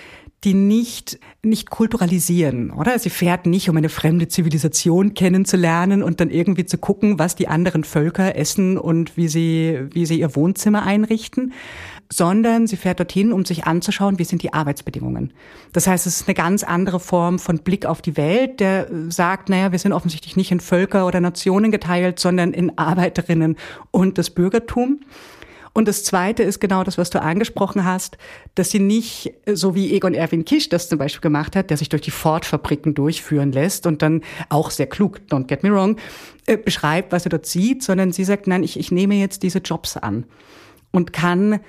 [0.44, 2.99] die nicht, nicht kulturalisieren, oder?
[2.99, 7.49] Sie fährt nicht, um eine fremde Zivilisation kennenzulernen und dann irgendwie zu gucken, was die
[7.49, 11.53] anderen Völker essen und wie sie, wie sie ihr Wohnzimmer einrichten,
[12.12, 15.33] sondern sie fährt dorthin, um sich anzuschauen, wie sind die Arbeitsbedingungen.
[15.73, 19.49] Das heißt, es ist eine ganz andere Form von Blick auf die Welt, der sagt,
[19.49, 23.57] naja, wir sind offensichtlich nicht in Völker oder Nationen geteilt, sondern in Arbeiterinnen
[23.92, 25.01] und das Bürgertum.
[25.73, 28.18] Und das Zweite ist genau das, was du angesprochen hast,
[28.57, 31.88] dass sie nicht, so wie Egon Erwin Kisch das zum Beispiel gemacht hat, der sich
[31.88, 35.96] durch die Ford-Fabriken durchführen lässt und dann auch sehr klug, don't get me wrong,
[36.46, 39.61] äh, beschreibt, was er dort sieht, sondern sie sagt, nein, ich, ich nehme jetzt diese
[39.61, 40.25] Jobs an
[40.90, 41.61] und kann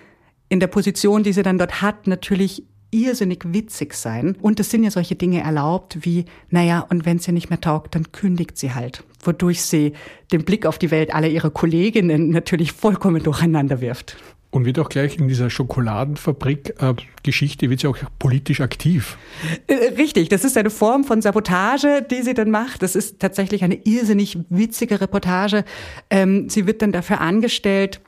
[0.51, 4.35] in der Position, die sie dann dort hat, natürlich irrsinnig witzig sein.
[4.41, 7.95] Und es sind ja solche Dinge erlaubt wie, naja, und wenn sie nicht mehr taugt,
[7.95, 9.05] dann kündigt sie halt.
[9.23, 9.93] Wodurch sie
[10.33, 14.17] den Blick auf die Welt aller ihrer Kolleginnen natürlich vollkommen durcheinander wirft.
[14.49, 19.17] Und wird auch gleich in dieser Schokoladenfabrik-Geschichte, äh, wird sie auch politisch aktiv.
[19.67, 22.83] Äh, richtig, das ist eine Form von Sabotage, die sie dann macht.
[22.83, 25.63] Das ist tatsächlich eine irrsinnig witzige Reportage.
[26.09, 28.01] Ähm, sie wird dann dafür angestellt,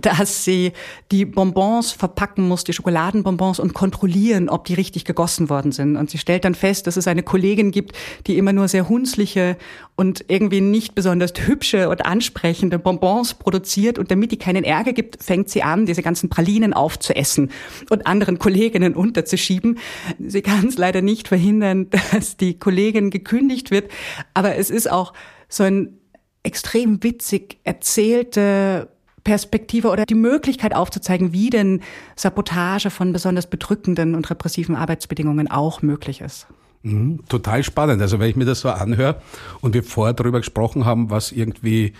[0.00, 0.72] dass sie
[1.12, 5.96] die Bonbons verpacken muss, die Schokoladenbonbons und kontrollieren, ob die richtig gegossen worden sind.
[5.96, 7.92] Und sie stellt dann fest, dass es eine Kollegin gibt,
[8.26, 9.58] die immer nur sehr hunzliche
[9.94, 13.98] und irgendwie nicht besonders hübsche und ansprechende Bonbons produziert.
[13.98, 17.50] Und damit die keinen Ärger gibt, fängt sie an, diese ganzen Pralinen aufzuessen
[17.90, 19.78] und anderen Kolleginnen unterzuschieben.
[20.18, 23.90] Sie kann es leider nicht verhindern, dass die Kollegin gekündigt wird.
[24.32, 25.12] Aber es ist auch
[25.50, 25.98] so ein
[26.42, 28.88] extrem witzig erzählte
[29.24, 31.80] Perspektive oder die Möglichkeit aufzuzeigen, wie denn
[32.14, 36.46] Sabotage von besonders bedrückenden und repressiven Arbeitsbedingungen auch möglich ist.
[36.82, 38.02] Mhm, total spannend.
[38.02, 39.20] Also wenn ich mir das so anhöre
[39.62, 41.94] und wir vorher darüber gesprochen haben, was irgendwie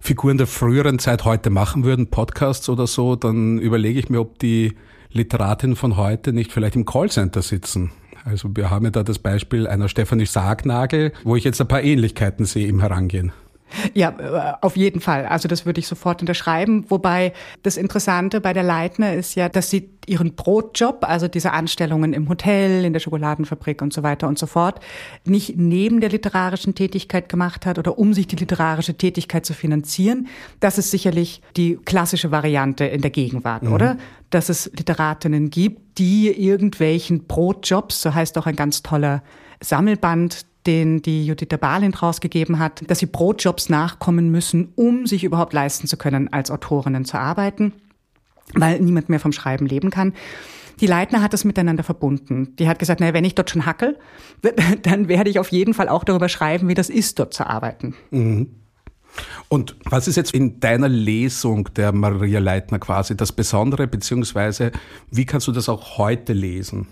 [0.00, 4.38] Figuren der früheren Zeit heute machen würden, Podcasts oder so, dann überlege ich mir, ob
[4.38, 4.72] die
[5.12, 7.92] Literatinnen von heute nicht vielleicht im Callcenter sitzen.
[8.24, 11.82] Also wir haben ja da das Beispiel einer Stefanie Sargnagel, wo ich jetzt ein paar
[11.82, 13.32] Ähnlichkeiten sehe im Herangehen.
[13.94, 15.26] Ja, äh, auf jeden Fall.
[15.26, 16.84] Also das würde ich sofort unterschreiben.
[16.88, 17.32] Wobei
[17.62, 22.28] das Interessante bei der Leitner ist ja, dass sie ihren Brotjob, also diese Anstellungen im
[22.28, 24.80] Hotel, in der Schokoladenfabrik und so weiter und so fort,
[25.24, 30.26] nicht neben der literarischen Tätigkeit gemacht hat oder um sich die literarische Tätigkeit zu finanzieren.
[30.60, 33.72] Das ist sicherlich die klassische Variante in der Gegenwart, mhm.
[33.72, 33.96] oder?
[34.30, 39.22] Dass es Literatinnen gibt, die irgendwelchen Brotjobs, so heißt auch ein ganz toller
[39.60, 45.52] Sammelband den die Judith Balin rausgegeben hat, dass sie Brotjobs nachkommen müssen, um sich überhaupt
[45.52, 47.72] leisten zu können, als Autorinnen zu arbeiten,
[48.54, 50.14] weil niemand mehr vom Schreiben leben kann.
[50.80, 52.56] Die Leitner hat das miteinander verbunden.
[52.58, 53.98] Die hat gesagt, naja, wenn ich dort schon hackel,
[54.82, 57.94] dann werde ich auf jeden Fall auch darüber schreiben, wie das ist, dort zu arbeiten.
[58.10, 58.48] Mhm.
[59.48, 64.72] Und was ist jetzt in deiner Lesung der Maria Leitner quasi das Besondere, beziehungsweise
[65.10, 66.88] wie kannst du das auch heute lesen?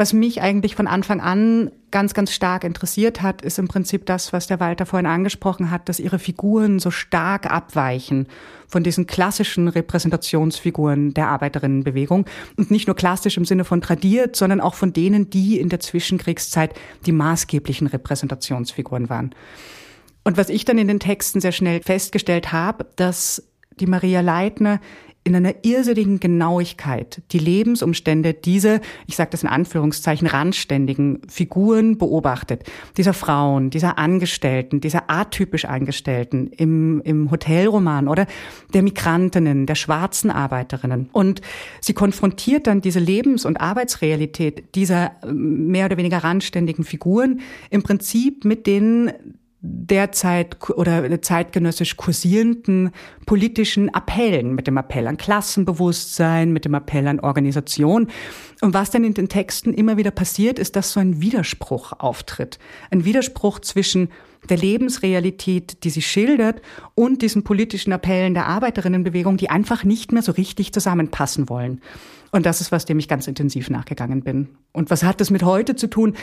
[0.00, 4.32] Was mich eigentlich von Anfang an ganz, ganz stark interessiert hat, ist im Prinzip das,
[4.32, 8.28] was der Walter vorhin angesprochen hat, dass ihre Figuren so stark abweichen
[8.68, 12.26] von diesen klassischen Repräsentationsfiguren der Arbeiterinnenbewegung.
[12.56, 15.80] Und nicht nur klassisch im Sinne von tradiert, sondern auch von denen, die in der
[15.80, 19.34] Zwischenkriegszeit die maßgeblichen Repräsentationsfiguren waren.
[20.22, 23.42] Und was ich dann in den Texten sehr schnell festgestellt habe, dass
[23.80, 24.78] die Maria Leitner
[25.24, 32.64] in einer irrsinnigen Genauigkeit die Lebensumstände dieser, ich sage das in Anführungszeichen, randständigen Figuren beobachtet.
[32.96, 38.26] Dieser Frauen, dieser Angestellten, dieser atypisch Angestellten im, im Hotelroman oder
[38.72, 41.10] der Migrantinnen, der schwarzen Arbeiterinnen.
[41.12, 41.42] Und
[41.80, 47.82] sie konfrontiert dann diese Lebens- und Arbeitsrealität dieser äh, mehr oder weniger randständigen Figuren im
[47.82, 49.12] Prinzip mit den
[49.60, 52.92] derzeit oder zeitgenössisch kursierenden
[53.26, 58.08] politischen Appellen, mit dem Appell an Klassenbewusstsein, mit dem Appell an Organisation.
[58.60, 62.58] Und was dann in den Texten immer wieder passiert, ist, dass so ein Widerspruch auftritt.
[62.90, 64.10] Ein Widerspruch zwischen
[64.48, 66.62] der Lebensrealität, die sie schildert,
[66.94, 71.80] und diesen politischen Appellen der Arbeiterinnenbewegung, die einfach nicht mehr so richtig zusammenpassen wollen.
[72.30, 74.48] Und das ist was, dem ich ganz intensiv nachgegangen bin.
[74.72, 76.14] Und was hat das mit heute zu tun?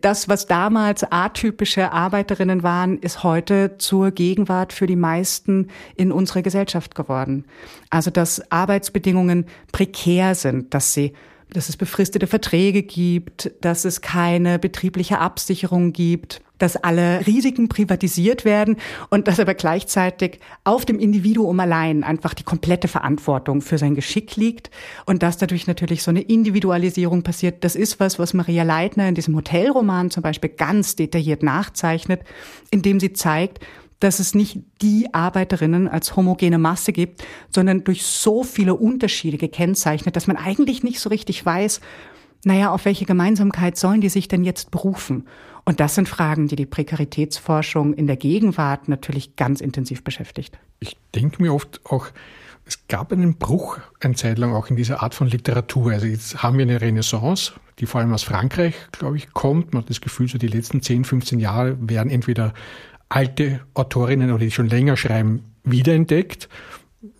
[0.00, 6.42] Das, was damals atypische Arbeiterinnen waren, ist heute zur Gegenwart für die meisten in unserer
[6.42, 7.44] Gesellschaft geworden.
[7.90, 11.12] Also, dass Arbeitsbedingungen prekär sind, dass sie
[11.50, 18.44] dass es befristete Verträge gibt, dass es keine betriebliche Absicherung gibt, dass alle Risiken privatisiert
[18.44, 18.76] werden
[19.10, 24.36] und dass aber gleichzeitig auf dem Individuum allein einfach die komplette Verantwortung für sein Geschick
[24.36, 24.70] liegt
[25.06, 27.64] und dass dadurch natürlich so eine Individualisierung passiert.
[27.64, 32.22] Das ist was, was Maria Leitner in diesem Hotelroman zum Beispiel ganz detailliert nachzeichnet,
[32.70, 33.60] indem sie zeigt,
[34.00, 40.14] dass es nicht die Arbeiterinnen als homogene Masse gibt, sondern durch so viele Unterschiede gekennzeichnet,
[40.14, 41.80] dass man eigentlich nicht so richtig weiß,
[42.44, 45.26] naja, auf welche Gemeinsamkeit sollen die sich denn jetzt berufen?
[45.68, 50.58] Und das sind Fragen, die die Prekaritätsforschung in der Gegenwart natürlich ganz intensiv beschäftigt.
[50.80, 52.06] Ich denke mir oft auch,
[52.64, 55.92] es gab einen Bruch eine Zeit lang auch in dieser Art von Literatur.
[55.92, 59.74] Also jetzt haben wir eine Renaissance, die vor allem aus Frankreich, glaube ich, kommt.
[59.74, 62.54] Man hat das Gefühl, so die letzten 10, 15 Jahre werden entweder
[63.10, 66.48] alte Autorinnen oder die schon länger schreiben, wiederentdeckt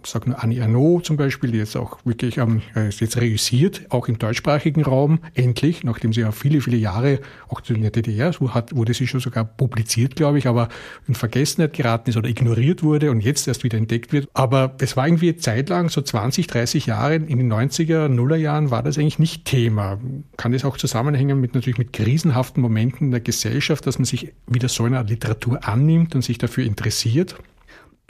[0.03, 4.09] sage nur Annie Arnaud zum Beispiel, die jetzt auch wirklich ähm, ist jetzt reüssiert, auch
[4.09, 8.55] im deutschsprachigen Raum, endlich, nachdem sie ja viele, viele Jahre, auch in der DDR, so
[8.55, 10.69] hat, wurde sie schon sogar publiziert, glaube ich, aber
[11.07, 14.29] in Vergessenheit geraten ist oder ignoriert wurde und jetzt erst wieder entdeckt wird.
[14.35, 18.83] Aber es war irgendwie zeitlang, so 20, 30 Jahre, in den 90er, Nuller Jahren war
[18.83, 20.01] das eigentlich nicht Thema.
[20.37, 24.33] Kann das auch zusammenhängen mit natürlich mit krisenhaften Momenten in der Gesellschaft, dass man sich
[24.49, 27.37] wieder so einer Literatur annimmt und sich dafür interessiert?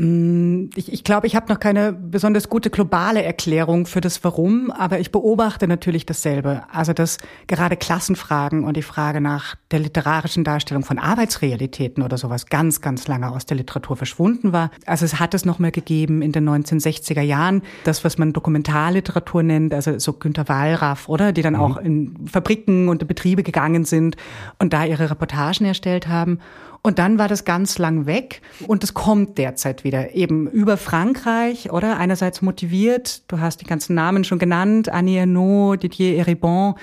[0.01, 4.71] Mm, ich, ich glaube, ich habe noch keine besonders gute globale Erklärung für das Warum,
[4.71, 6.63] aber ich beobachte natürlich dasselbe.
[6.73, 7.19] Also dass
[7.49, 13.09] gerade Klassenfragen und die Frage nach der literarischen Darstellung von Arbeitsrealitäten oder sowas ganz, ganz
[13.09, 14.71] lange aus der Literatur verschwunden war.
[14.87, 19.43] Also es hat es noch mal gegeben in den 1960er Jahren, das, was man Dokumentarliteratur
[19.43, 21.33] nennt, also so Günter Wallraff, oder?
[21.33, 21.61] Die dann mhm.
[21.61, 24.17] auch in Fabriken und Betriebe gegangen sind
[24.61, 26.39] und da ihre Reportagen erstellt haben.
[26.89, 28.41] Und dann war das ganz lang weg.
[28.67, 30.15] Und es kommt derzeit wieder.
[30.15, 31.99] Eben über Frankreich, oder?
[31.99, 36.77] Einerseits motiviert, du hast die ganzen Namen schon genannt, Annie Ernaux, Didier Eribon,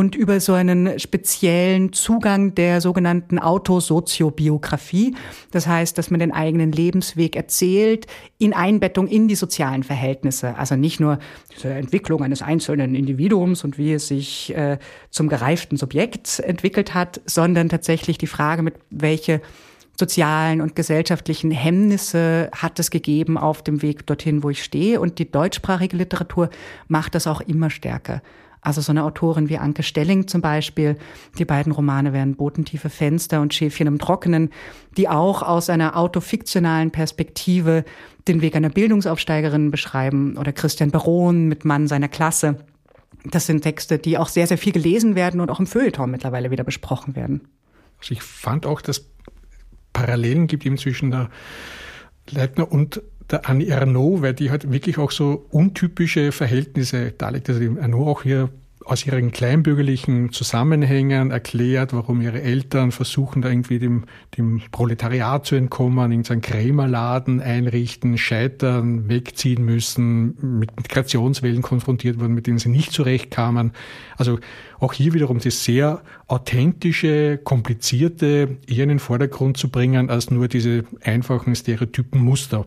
[0.00, 5.14] und über so einen speziellen Zugang der sogenannten Autosoziobiografie.
[5.50, 8.06] Das heißt, dass man den eigenen Lebensweg erzählt
[8.38, 10.56] in Einbettung in die sozialen Verhältnisse.
[10.56, 11.18] Also nicht nur
[11.54, 14.78] diese Entwicklung eines einzelnen Individuums und wie es sich äh,
[15.10, 19.42] zum gereiften Subjekt entwickelt hat, sondern tatsächlich die Frage, mit welche
[19.98, 24.98] sozialen und gesellschaftlichen Hemmnisse hat es gegeben auf dem Weg dorthin, wo ich stehe.
[24.98, 26.48] Und die deutschsprachige Literatur
[26.88, 28.22] macht das auch immer stärker.
[28.62, 30.96] Also so eine Autorin wie Anke Stelling zum Beispiel.
[31.38, 34.50] Die beiden Romane wären Botentiefe Fenster und Schäfchen im Trockenen,
[34.96, 37.84] die auch aus einer autofiktionalen Perspektive
[38.28, 40.36] den Weg einer Bildungsaufsteigerin beschreiben.
[40.36, 42.64] Oder Christian Baron mit Mann seiner Klasse.
[43.24, 46.50] Das sind Texte, die auch sehr, sehr viel gelesen werden und auch im Feuilleton mittlerweile
[46.50, 47.48] wieder besprochen werden.
[47.98, 49.06] Also ich fand auch, dass
[49.92, 51.30] Parallelen gibt eben zwischen der
[52.30, 57.48] Leitner und der Annie Ernaux, weil die halt wirklich auch so untypische Verhältnisse darlegt.
[57.48, 58.50] Also die Ernaux auch hier
[58.84, 64.04] aus ihren kleinbürgerlichen Zusammenhängen erklärt, warum ihre Eltern versuchen, da irgendwie dem,
[64.36, 72.46] dem Proletariat zu entkommen, irgendeinen Krämerladen einrichten, scheitern, wegziehen müssen, mit Migrationswellen konfrontiert wurden, mit
[72.46, 73.72] denen sie nicht zurechtkamen.
[74.16, 74.38] Also
[74.78, 80.48] auch hier wiederum das sehr authentische, komplizierte eher in den Vordergrund zu bringen, als nur
[80.48, 82.64] diese einfachen Stereotypen Muster.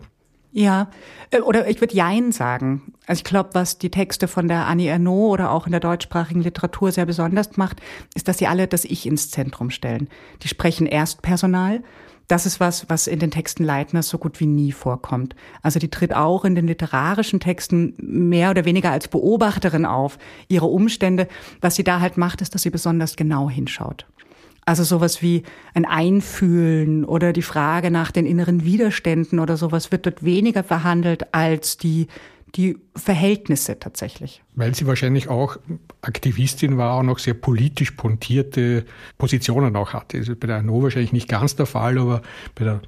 [0.54, 0.92] Ja,
[1.32, 2.94] äh, oder ich würde Jein sagen.
[3.08, 6.42] Also ich glaube, was die Texte von der Annie Ernaux oder auch in der deutschsprachigen
[6.42, 7.82] Literatur sehr besonders macht,
[8.14, 10.08] ist, dass sie alle das Ich ins Zentrum stellen.
[10.44, 11.82] Die sprechen Erstpersonal.
[12.28, 15.36] Das ist was, was in den Texten Leitners so gut wie nie vorkommt.
[15.62, 20.68] Also die tritt auch in den literarischen Texten mehr oder weniger als Beobachterin auf, ihre
[20.68, 21.28] Umstände.
[21.62, 24.06] Was sie da halt macht, ist, dass sie besonders genau hinschaut.
[24.66, 25.44] Also sowas wie
[25.74, 31.34] ein Einfühlen oder die Frage nach den inneren Widerständen oder sowas wird dort weniger verhandelt
[31.34, 32.08] als die,
[32.56, 34.42] die Verhältnisse tatsächlich.
[34.56, 35.58] Weil sie wahrscheinlich auch
[36.02, 38.86] Aktivistin war und auch sehr politisch pontierte
[39.18, 40.18] Positionen auch hatte.
[40.18, 42.22] Also bei der Anno wahrscheinlich nicht ganz der Fall, aber
[42.56, 42.82] bei der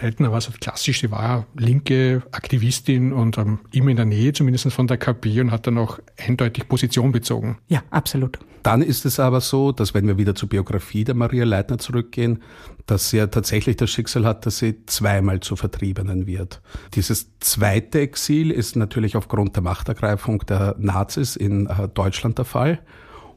[0.00, 4.72] Leitner war halt klassisch, sie war linke Aktivistin und ähm, immer in der Nähe zumindest
[4.72, 7.58] von der KP und hat dann auch eindeutig Position bezogen.
[7.68, 8.38] Ja, absolut.
[8.62, 12.42] Dann ist es aber so, dass wenn wir wieder zur Biografie der Maria Leitner zurückgehen,
[12.86, 16.60] dass sie ja tatsächlich das Schicksal hat, dass sie zweimal zu Vertriebenen wird.
[16.94, 22.80] Dieses zweite Exil ist natürlich aufgrund der Machtergreifung der Nazis in äh, Deutschland der Fall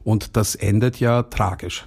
[0.04, 1.86] und das endet ja tragisch.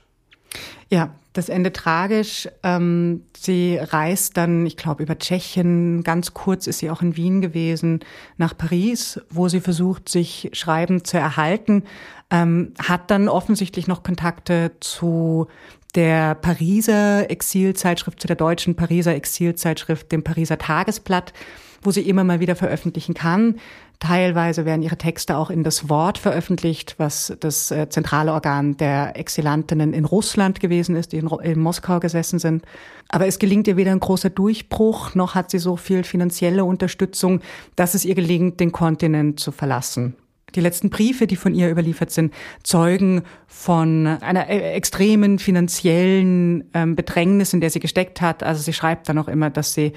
[0.90, 2.48] Ja, das Ende tragisch.
[2.64, 6.04] Ähm, sie reist dann, ich glaube, über Tschechien.
[6.04, 8.00] Ganz kurz ist sie auch in Wien gewesen,
[8.38, 11.84] nach Paris, wo sie versucht, sich Schreiben zu erhalten.
[12.32, 15.48] Ähm, hat dann offensichtlich noch Kontakte zu
[15.96, 21.34] der Pariser Exilzeitschrift, zu der deutschen Pariser Exilzeitschrift, dem Pariser Tagesblatt,
[21.82, 23.56] wo sie immer mal wieder veröffentlichen kann.
[24.00, 29.16] Teilweise werden ihre Texte auch in das Wort veröffentlicht, was das äh, zentrale Organ der
[29.18, 32.66] Exilantinnen in Russland gewesen ist, die in, in, Moskau gesessen sind.
[33.08, 37.40] Aber es gelingt ihr weder ein großer Durchbruch, noch hat sie so viel finanzielle Unterstützung,
[37.78, 40.16] dass es ihr gelingt, den Kontinent zu verlassen.
[40.56, 42.34] Die letzten Briefe, die von ihr überliefert sind,
[42.64, 48.44] zeugen von einer äh, extremen finanziellen ähm, Bedrängnis, in der sie gesteckt hat.
[48.44, 49.94] Also sie schreibt dann auch immer, dass sie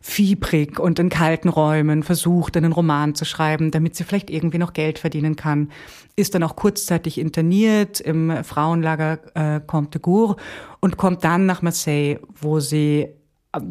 [0.00, 4.72] fiebrig und in kalten Räumen versucht, einen Roman zu schreiben, damit sie vielleicht irgendwie noch
[4.72, 5.70] Geld verdienen kann.
[6.16, 10.36] Ist dann auch kurzzeitig interniert im Frauenlager äh, Comte de Gour
[10.80, 13.08] und kommt dann nach Marseille, wo sie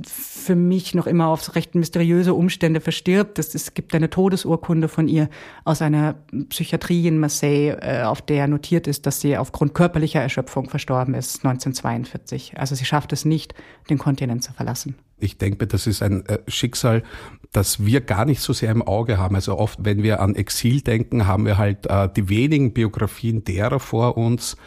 [0.06, 3.38] für mich noch immer auf recht mysteriöse Umstände verstirbt.
[3.38, 5.30] Es, es gibt eine Todesurkunde von ihr
[5.66, 6.16] aus einer
[6.50, 11.46] Psychiatrie in Marseille, äh, auf der notiert ist, dass sie aufgrund körperlicher Erschöpfung verstorben ist,
[11.46, 12.58] 1942.
[12.58, 13.54] Also sie schafft es nicht,
[13.90, 14.96] den Kontinent zu verlassen.
[15.20, 17.04] Ich denke, das ist ein äh, Schicksal,
[17.52, 19.36] das wir gar nicht so sehr im Auge haben.
[19.36, 23.80] Also oft, wenn wir an Exil denken, haben wir halt äh, die wenigen Biografien derer
[23.80, 24.58] vor uns,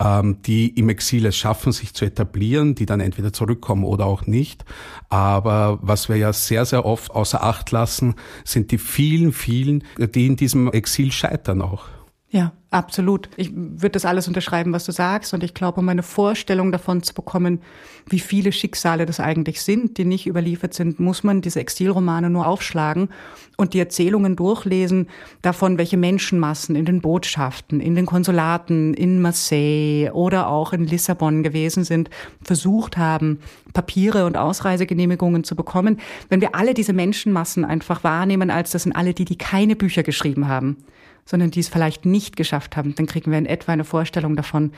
[0.00, 4.26] ähm, die im Exil es schaffen, sich zu etablieren, die dann entweder zurückkommen oder auch
[4.26, 4.64] nicht.
[5.08, 10.26] Aber was wir ja sehr, sehr oft außer Acht lassen, sind die vielen, vielen, die
[10.26, 11.84] in diesem Exil scheitern auch.
[12.32, 13.28] Ja, absolut.
[13.36, 15.34] Ich würde das alles unterschreiben, was du sagst.
[15.34, 17.60] Und ich glaube, um eine Vorstellung davon zu bekommen,
[18.08, 22.46] wie viele Schicksale das eigentlich sind, die nicht überliefert sind, muss man diese Exilromane nur
[22.46, 23.08] aufschlagen
[23.56, 25.08] und die Erzählungen durchlesen
[25.42, 31.42] davon, welche Menschenmassen in den Botschaften, in den Konsulaten, in Marseille oder auch in Lissabon
[31.42, 32.10] gewesen sind,
[32.42, 33.40] versucht haben,
[33.72, 35.98] Papiere und Ausreisegenehmigungen zu bekommen.
[36.28, 40.04] Wenn wir alle diese Menschenmassen einfach wahrnehmen, als das sind alle die, die keine Bücher
[40.04, 40.76] geschrieben haben,
[41.24, 44.72] sondern die es vielleicht nicht geschafft haben, dann kriegen wir in etwa eine Vorstellung davon,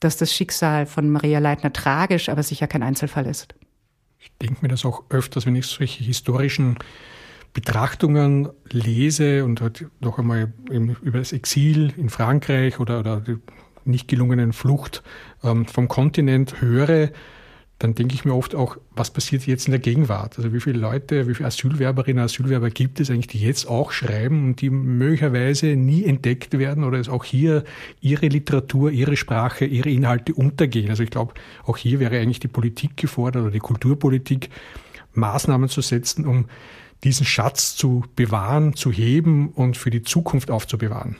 [0.00, 3.54] dass das Schicksal von Maria Leitner tragisch, aber sicher kein Einzelfall ist.
[4.18, 6.78] Ich denke mir das auch öfters, wenn ich solche historischen
[7.52, 13.36] Betrachtungen lese und halt noch einmal über das Exil in Frankreich oder, oder die
[13.84, 15.02] nicht gelungenen Flucht
[15.42, 17.10] ähm, vom Kontinent höre,
[17.78, 20.36] dann denke ich mir oft auch, was passiert jetzt in der Gegenwart?
[20.36, 24.46] Also wie viele Leute, wie viele Asylwerberinnen, Asylwerber gibt es eigentlich, die jetzt auch schreiben
[24.46, 27.62] und die möglicherweise nie entdeckt werden oder es auch hier
[28.00, 30.90] ihre Literatur, ihre Sprache, ihre Inhalte untergehen.
[30.90, 34.50] Also ich glaube, auch hier wäre eigentlich die Politik gefordert oder die Kulturpolitik,
[35.14, 36.46] Maßnahmen zu setzen, um
[37.04, 41.16] diesen Schatz zu bewahren, zu heben und für die Zukunft aufzubewahren.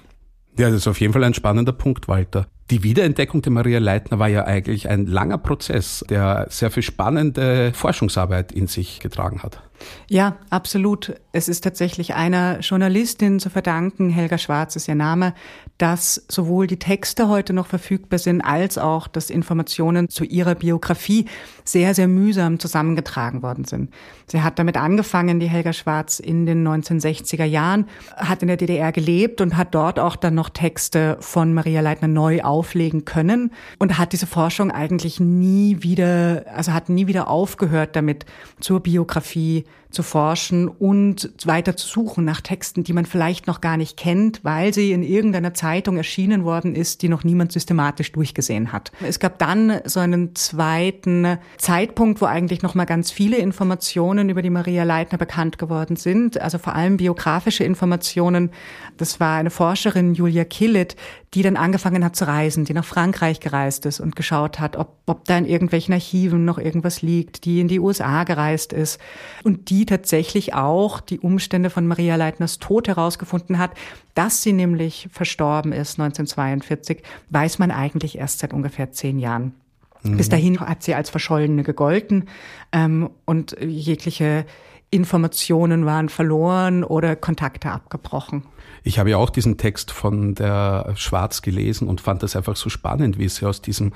[0.59, 2.49] Ja, das ist auf jeden Fall ein spannender Punkt, Walter.
[2.71, 7.73] Die Wiederentdeckung der Maria Leitner war ja eigentlich ein langer Prozess, der sehr viel spannende
[7.73, 9.63] Forschungsarbeit in sich getragen hat.
[10.09, 11.15] Ja, absolut.
[11.33, 15.35] Es ist tatsächlich einer Journalistin zu verdanken, Helga Schwarz ist ihr Name,
[15.77, 21.27] dass sowohl die Texte heute noch verfügbar sind, als auch, dass Informationen zu ihrer Biografie
[21.65, 23.91] sehr, sehr mühsam zusammengetragen worden sind.
[24.27, 28.91] Sie hat damit angefangen, die Helga Schwarz in den 1960er Jahren, hat in der DDR
[28.93, 33.53] gelebt und hat dort auch dann noch Texte von Maria Leitner neu auflegen können.
[33.79, 38.27] Und hat diese Forschung eigentlich nie wieder, also hat nie wieder aufgehört damit
[38.61, 43.77] zur Biografie zu forschen und weiter zu suchen nach Texten, die man vielleicht noch gar
[43.77, 48.73] nicht kennt, weil sie in irgendeiner Zeitung erschienen worden ist, die noch niemand systematisch durchgesehen
[48.73, 48.93] hat.
[49.01, 54.43] Es gab dann so einen zweiten Zeitpunkt, wo eigentlich noch mal ganz viele Informationen über
[54.43, 58.51] die Maria Leitner bekannt geworden sind, also vor allem biografische Informationen.
[58.99, 60.97] Das war eine Forscherin, Julia Killet,
[61.35, 64.97] die dann angefangen hat zu reisen, die nach Frankreich gereist ist und geschaut hat, ob,
[65.07, 68.99] ob da in irgendwelchen Archiven noch irgendwas liegt, die in die USA gereist ist
[69.45, 73.73] und die tatsächlich auch die Umstände von Maria Leitners Tod herausgefunden hat.
[74.15, 79.55] Dass sie nämlich verstorben ist 1942, weiß man eigentlich erst seit ungefähr zehn Jahren.
[80.03, 80.17] Mhm.
[80.17, 82.29] Bis dahin hat sie als Verschollene gegolten
[82.73, 84.47] ähm, und jegliche
[84.91, 88.45] Informationen waren verloren oder Kontakte abgebrochen.
[88.85, 92.71] Ich habe ja auch diesen Text von der Schwarz gelesen und fand das einfach so
[92.71, 93.93] spannend, wie sie aus diesem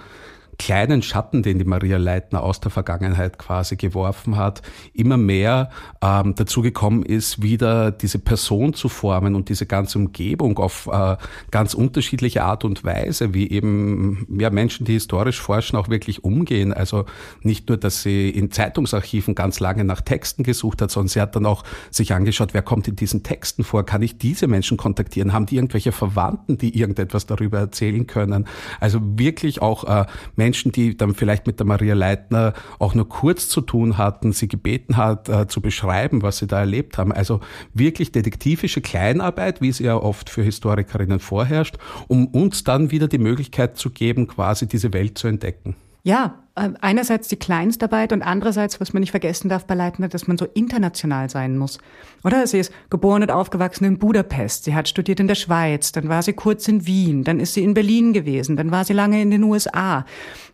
[0.64, 4.62] kleinen Schatten, den die Maria Leitner aus der Vergangenheit quasi geworfen hat,
[4.94, 10.58] immer mehr ähm, dazu gekommen ist, wieder diese Person zu formen und diese ganze Umgebung
[10.58, 11.16] auf äh,
[11.50, 16.72] ganz unterschiedliche Art und Weise, wie eben ja, Menschen, die historisch forschen, auch wirklich umgehen.
[16.72, 17.06] Also
[17.40, 21.34] nicht nur, dass sie in Zeitungsarchiven ganz lange nach Texten gesucht hat, sondern sie hat
[21.34, 25.32] dann auch sich angeschaut, wer kommt in diesen Texten vor, kann ich diese Menschen kontaktieren,
[25.32, 28.46] haben die irgendwelche Verwandten, die irgendetwas darüber erzählen können.
[28.78, 30.06] Also wirklich auch äh,
[30.36, 34.48] Menschen, die dann vielleicht mit der Maria Leitner auch nur kurz zu tun hatten, sie
[34.48, 37.12] gebeten hat, äh, zu beschreiben, was sie da erlebt haben.
[37.12, 37.40] Also
[37.74, 41.78] wirklich detektivische Kleinarbeit, wie sie ja oft für Historikerinnen vorherrscht,
[42.08, 45.76] um uns dann wieder die Möglichkeit zu geben, quasi diese Welt zu entdecken.
[46.04, 50.36] Ja, einerseits die Kleinstarbeit und andererseits, was man nicht vergessen darf bei Leitner, dass man
[50.36, 51.78] so international sein muss.
[52.24, 52.46] Oder?
[52.46, 54.64] Sie ist geboren und aufgewachsen in Budapest.
[54.64, 55.92] Sie hat studiert in der Schweiz.
[55.92, 57.24] Dann war sie kurz in Wien.
[57.24, 58.56] Dann ist sie in Berlin gewesen.
[58.56, 60.04] Dann war sie lange in den USA.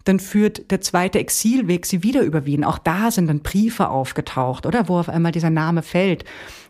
[0.05, 2.65] Dann führt der zweite Exilweg sie wieder über Wien.
[2.65, 4.89] Auch da sind dann Briefe aufgetaucht, oder?
[4.89, 6.25] Wo auf einmal dieser Name fällt.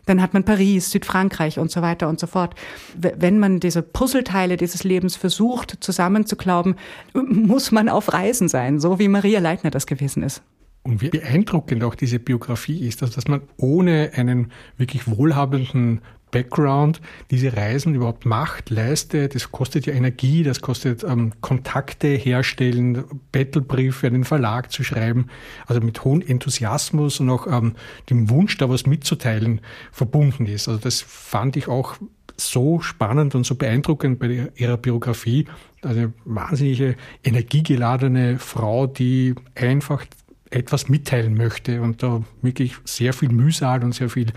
[0.09, 2.55] Dann hat man Paris, Südfrankreich und so weiter und so fort.
[2.95, 6.77] Wenn man diese Puzzleteile dieses Lebens versucht zusammenzuklauben,
[7.13, 10.41] muss man auf Reisen sein, so wie Maria Leitner das gewesen ist.
[10.81, 16.01] Und wie beeindruckend auch diese Biografie ist, dass, dass man ohne einen wirklich wohlhabenden
[16.31, 17.01] Background
[17.31, 19.35] diese Reisen überhaupt macht, leistet.
[19.35, 25.27] Das kostet ja Energie, das kostet ähm, Kontakte herstellen, Battlebriefe an den Verlag zu schreiben.
[25.65, 27.75] Also mit hohem Enthusiasmus und auch ähm,
[28.09, 29.61] dem Wunsch, da was mitzuteilen,
[29.91, 30.67] verbunden ist.
[30.67, 31.95] Also das fand ich auch
[32.39, 35.45] so spannend und so beeindruckend bei ihrer Biografie.
[35.81, 40.05] Eine wahnsinnige energiegeladene Frau, die einfach
[40.51, 44.27] etwas mitteilen möchte und da wirklich sehr viel Mühsal und sehr viel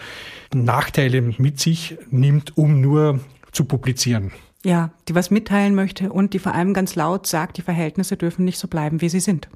[0.54, 3.20] Nachteile mit sich nimmt, um nur
[3.52, 4.32] zu publizieren.
[4.64, 8.44] Ja, die was mitteilen möchte und die vor allem ganz laut sagt, die Verhältnisse dürfen
[8.44, 9.48] nicht so bleiben, wie sie sind.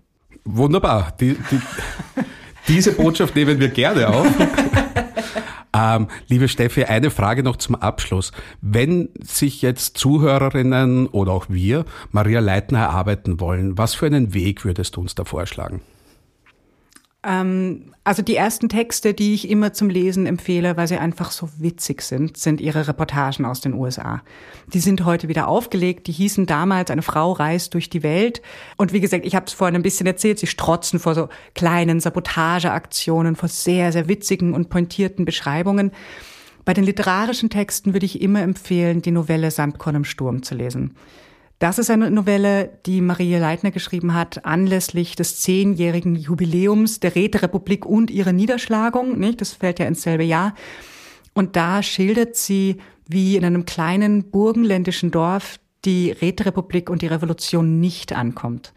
[0.44, 1.12] Wunderbar.
[1.20, 1.60] Die, die,
[2.68, 4.26] diese Botschaft nehmen wir gerne auf.
[5.76, 8.32] Ähm, liebe Steffi, eine Frage noch zum Abschluss.
[8.62, 14.64] Wenn sich jetzt Zuhörerinnen oder auch wir Maria Leitner erarbeiten wollen, was für einen Weg
[14.64, 15.82] würdest du uns da vorschlagen?
[17.26, 21.48] Ähm, also die ersten Texte, die ich immer zum Lesen empfehle, weil sie einfach so
[21.58, 24.22] witzig sind, sind ihre Reportagen aus den USA.
[24.72, 26.06] Die sind heute wieder aufgelegt.
[26.06, 28.42] Die hießen damals Eine Frau reist durch die Welt.
[28.76, 31.98] Und wie gesagt, ich habe es vorhin ein bisschen erzählt, sie strotzen vor so kleinen
[31.98, 35.90] Sabotageaktionen, vor sehr, sehr witzigen und pointierten Beschreibungen.
[36.64, 40.94] Bei den literarischen Texten würde ich immer empfehlen, die Novelle Sandkorn im Sturm zu lesen.
[41.58, 47.86] Das ist eine Novelle, die Marie Leitner geschrieben hat, anlässlich des zehnjährigen Jubiläums der Räterepublik
[47.86, 49.18] und ihrer Niederschlagung.
[49.18, 49.40] Nicht?
[49.40, 50.54] Das fällt ja ins selbe Jahr.
[51.32, 52.76] Und da schildert sie,
[53.08, 58.74] wie in einem kleinen burgenländischen Dorf die Räterepublik und die Revolution nicht ankommt.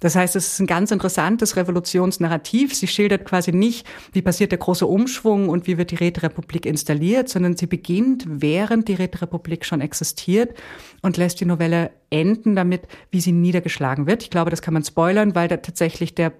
[0.00, 2.74] Das heißt, es ist ein ganz interessantes Revolutionsnarrativ.
[2.74, 7.28] Sie schildert quasi nicht, wie passiert der große Umschwung und wie wird die Räterepublik installiert,
[7.28, 10.54] sondern sie beginnt, während die Räterepublik schon existiert
[11.02, 14.22] und lässt die Novelle enden damit, wie sie niedergeschlagen wird.
[14.22, 16.32] Ich glaube, das kann man spoilern, weil da tatsächlich der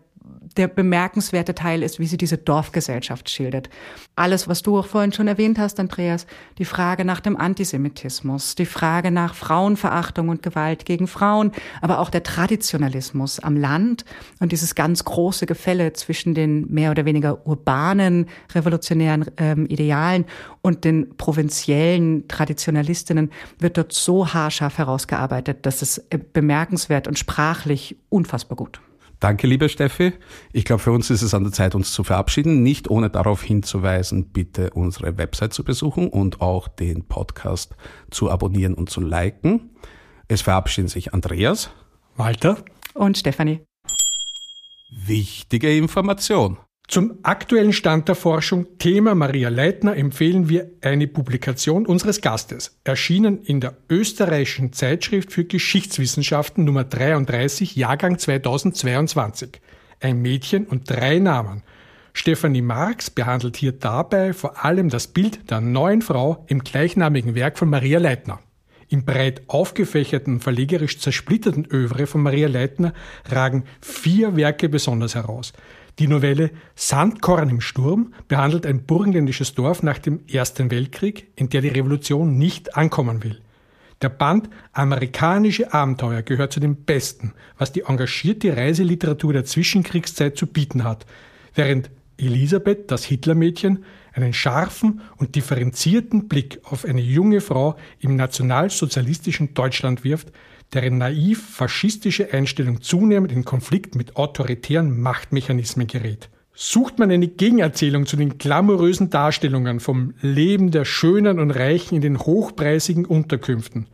[0.57, 3.71] der bemerkenswerte Teil ist, wie sie diese Dorfgesellschaft schildert.
[4.17, 6.27] Alles, was du auch vorhin schon erwähnt hast, Andreas,
[6.59, 12.11] die Frage nach dem Antisemitismus, die Frage nach Frauenverachtung und Gewalt gegen Frauen, aber auch
[12.11, 14.05] der Traditionalismus am Land
[14.41, 20.25] und dieses ganz große Gefälle zwischen den mehr oder weniger urbanen revolutionären ähm, Idealen
[20.63, 27.97] und den provinziellen Traditionalistinnen wird dort so haarscharf herausgearbeitet, dass es äh, bemerkenswert und sprachlich
[28.09, 28.81] unfassbar gut.
[29.21, 30.15] Danke, liebe Steffi.
[30.51, 32.63] Ich glaube, für uns ist es an der Zeit, uns zu verabschieden.
[32.63, 37.77] Nicht ohne darauf hinzuweisen, bitte unsere Website zu besuchen und auch den Podcast
[38.11, 39.77] zu abonnieren und zu liken.
[40.27, 41.71] Es verabschieden sich Andreas,
[42.17, 42.65] Walter
[42.95, 43.61] und Stefanie.
[44.91, 46.57] Wichtige Information.
[46.91, 53.45] Zum aktuellen Stand der Forschung Thema Maria Leitner empfehlen wir eine Publikation unseres Gastes, erschienen
[53.45, 59.61] in der österreichischen Zeitschrift für Geschichtswissenschaften Nummer 33, Jahrgang 2022.
[60.01, 61.63] Ein Mädchen und drei Namen.
[62.13, 67.57] Stephanie Marx behandelt hier dabei vor allem das Bild der neuen Frau im gleichnamigen Werk
[67.57, 68.41] von Maria Leitner.
[68.89, 72.95] Im breit aufgefächerten, verlegerisch zersplitterten Övre von Maria Leitner
[73.29, 75.53] ragen vier Werke besonders heraus–
[75.99, 81.61] die Novelle Sandkorn im Sturm behandelt ein burgenländisches Dorf nach dem Ersten Weltkrieg, in der
[81.61, 83.41] die Revolution nicht ankommen will.
[84.03, 90.47] Der Band Amerikanische Abenteuer gehört zu den besten, was die engagierte Reiseliteratur der Zwischenkriegszeit zu
[90.47, 91.05] bieten hat,
[91.55, 99.55] während Elisabeth, das Hitlermädchen, einen scharfen und differenzierten Blick auf eine junge Frau im nationalsozialistischen
[99.55, 100.33] Deutschland wirft,
[100.73, 106.31] deren naiv faschistische Einstellung zunehmend in Konflikt mit autoritären Machtmechanismen gerät.
[106.55, 112.03] Sucht man eine Gegenerzählung zu den glamourösen Darstellungen vom Leben der Schönen und Reichen in
[112.03, 113.87] den hochpreisigen Unterkünften,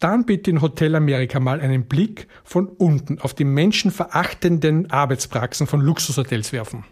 [0.00, 5.80] dann bitte in Hotel Amerika mal einen Blick von unten auf die menschenverachtenden Arbeitspraxen von
[5.80, 6.84] Luxushotels werfen.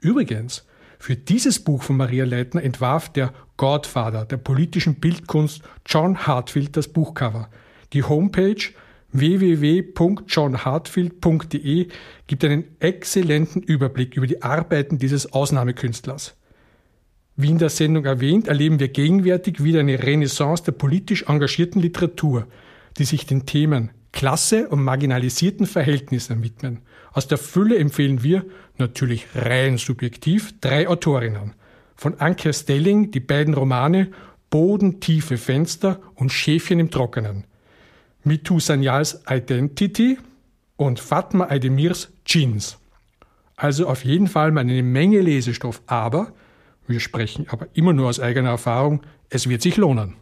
[0.00, 0.66] Übrigens,
[0.98, 6.88] für dieses Buch von Maria Leitner entwarf der Godfather der politischen Bildkunst John Hartfield das
[6.88, 7.48] Buchcover–
[7.92, 8.72] die Homepage
[9.12, 11.86] www.johnhartfield.de
[12.26, 16.34] gibt einen exzellenten Überblick über die Arbeiten dieses Ausnahmekünstlers.
[17.36, 22.48] Wie in der Sendung erwähnt, erleben wir gegenwärtig wieder eine Renaissance der politisch engagierten Literatur,
[22.98, 26.80] die sich den Themen Klasse und marginalisierten Verhältnissen widmen.
[27.12, 28.44] Aus der Fülle empfehlen wir,
[28.76, 31.54] natürlich rein subjektiv, drei Autorinnen.
[31.94, 34.08] Von Anke Stelling die beiden Romane
[34.50, 37.44] Bodentiefe Fenster und Schäfchen im Trockenen–
[38.28, 40.18] Mitu Sanyals Identity
[40.76, 42.78] und Fatma Aydemirs Jeans.
[43.56, 46.32] Also auf jeden Fall mal eine Menge Lesestoff, aber,
[46.86, 49.00] wir sprechen aber immer nur aus eigener Erfahrung,
[49.30, 50.14] es wird sich lohnen.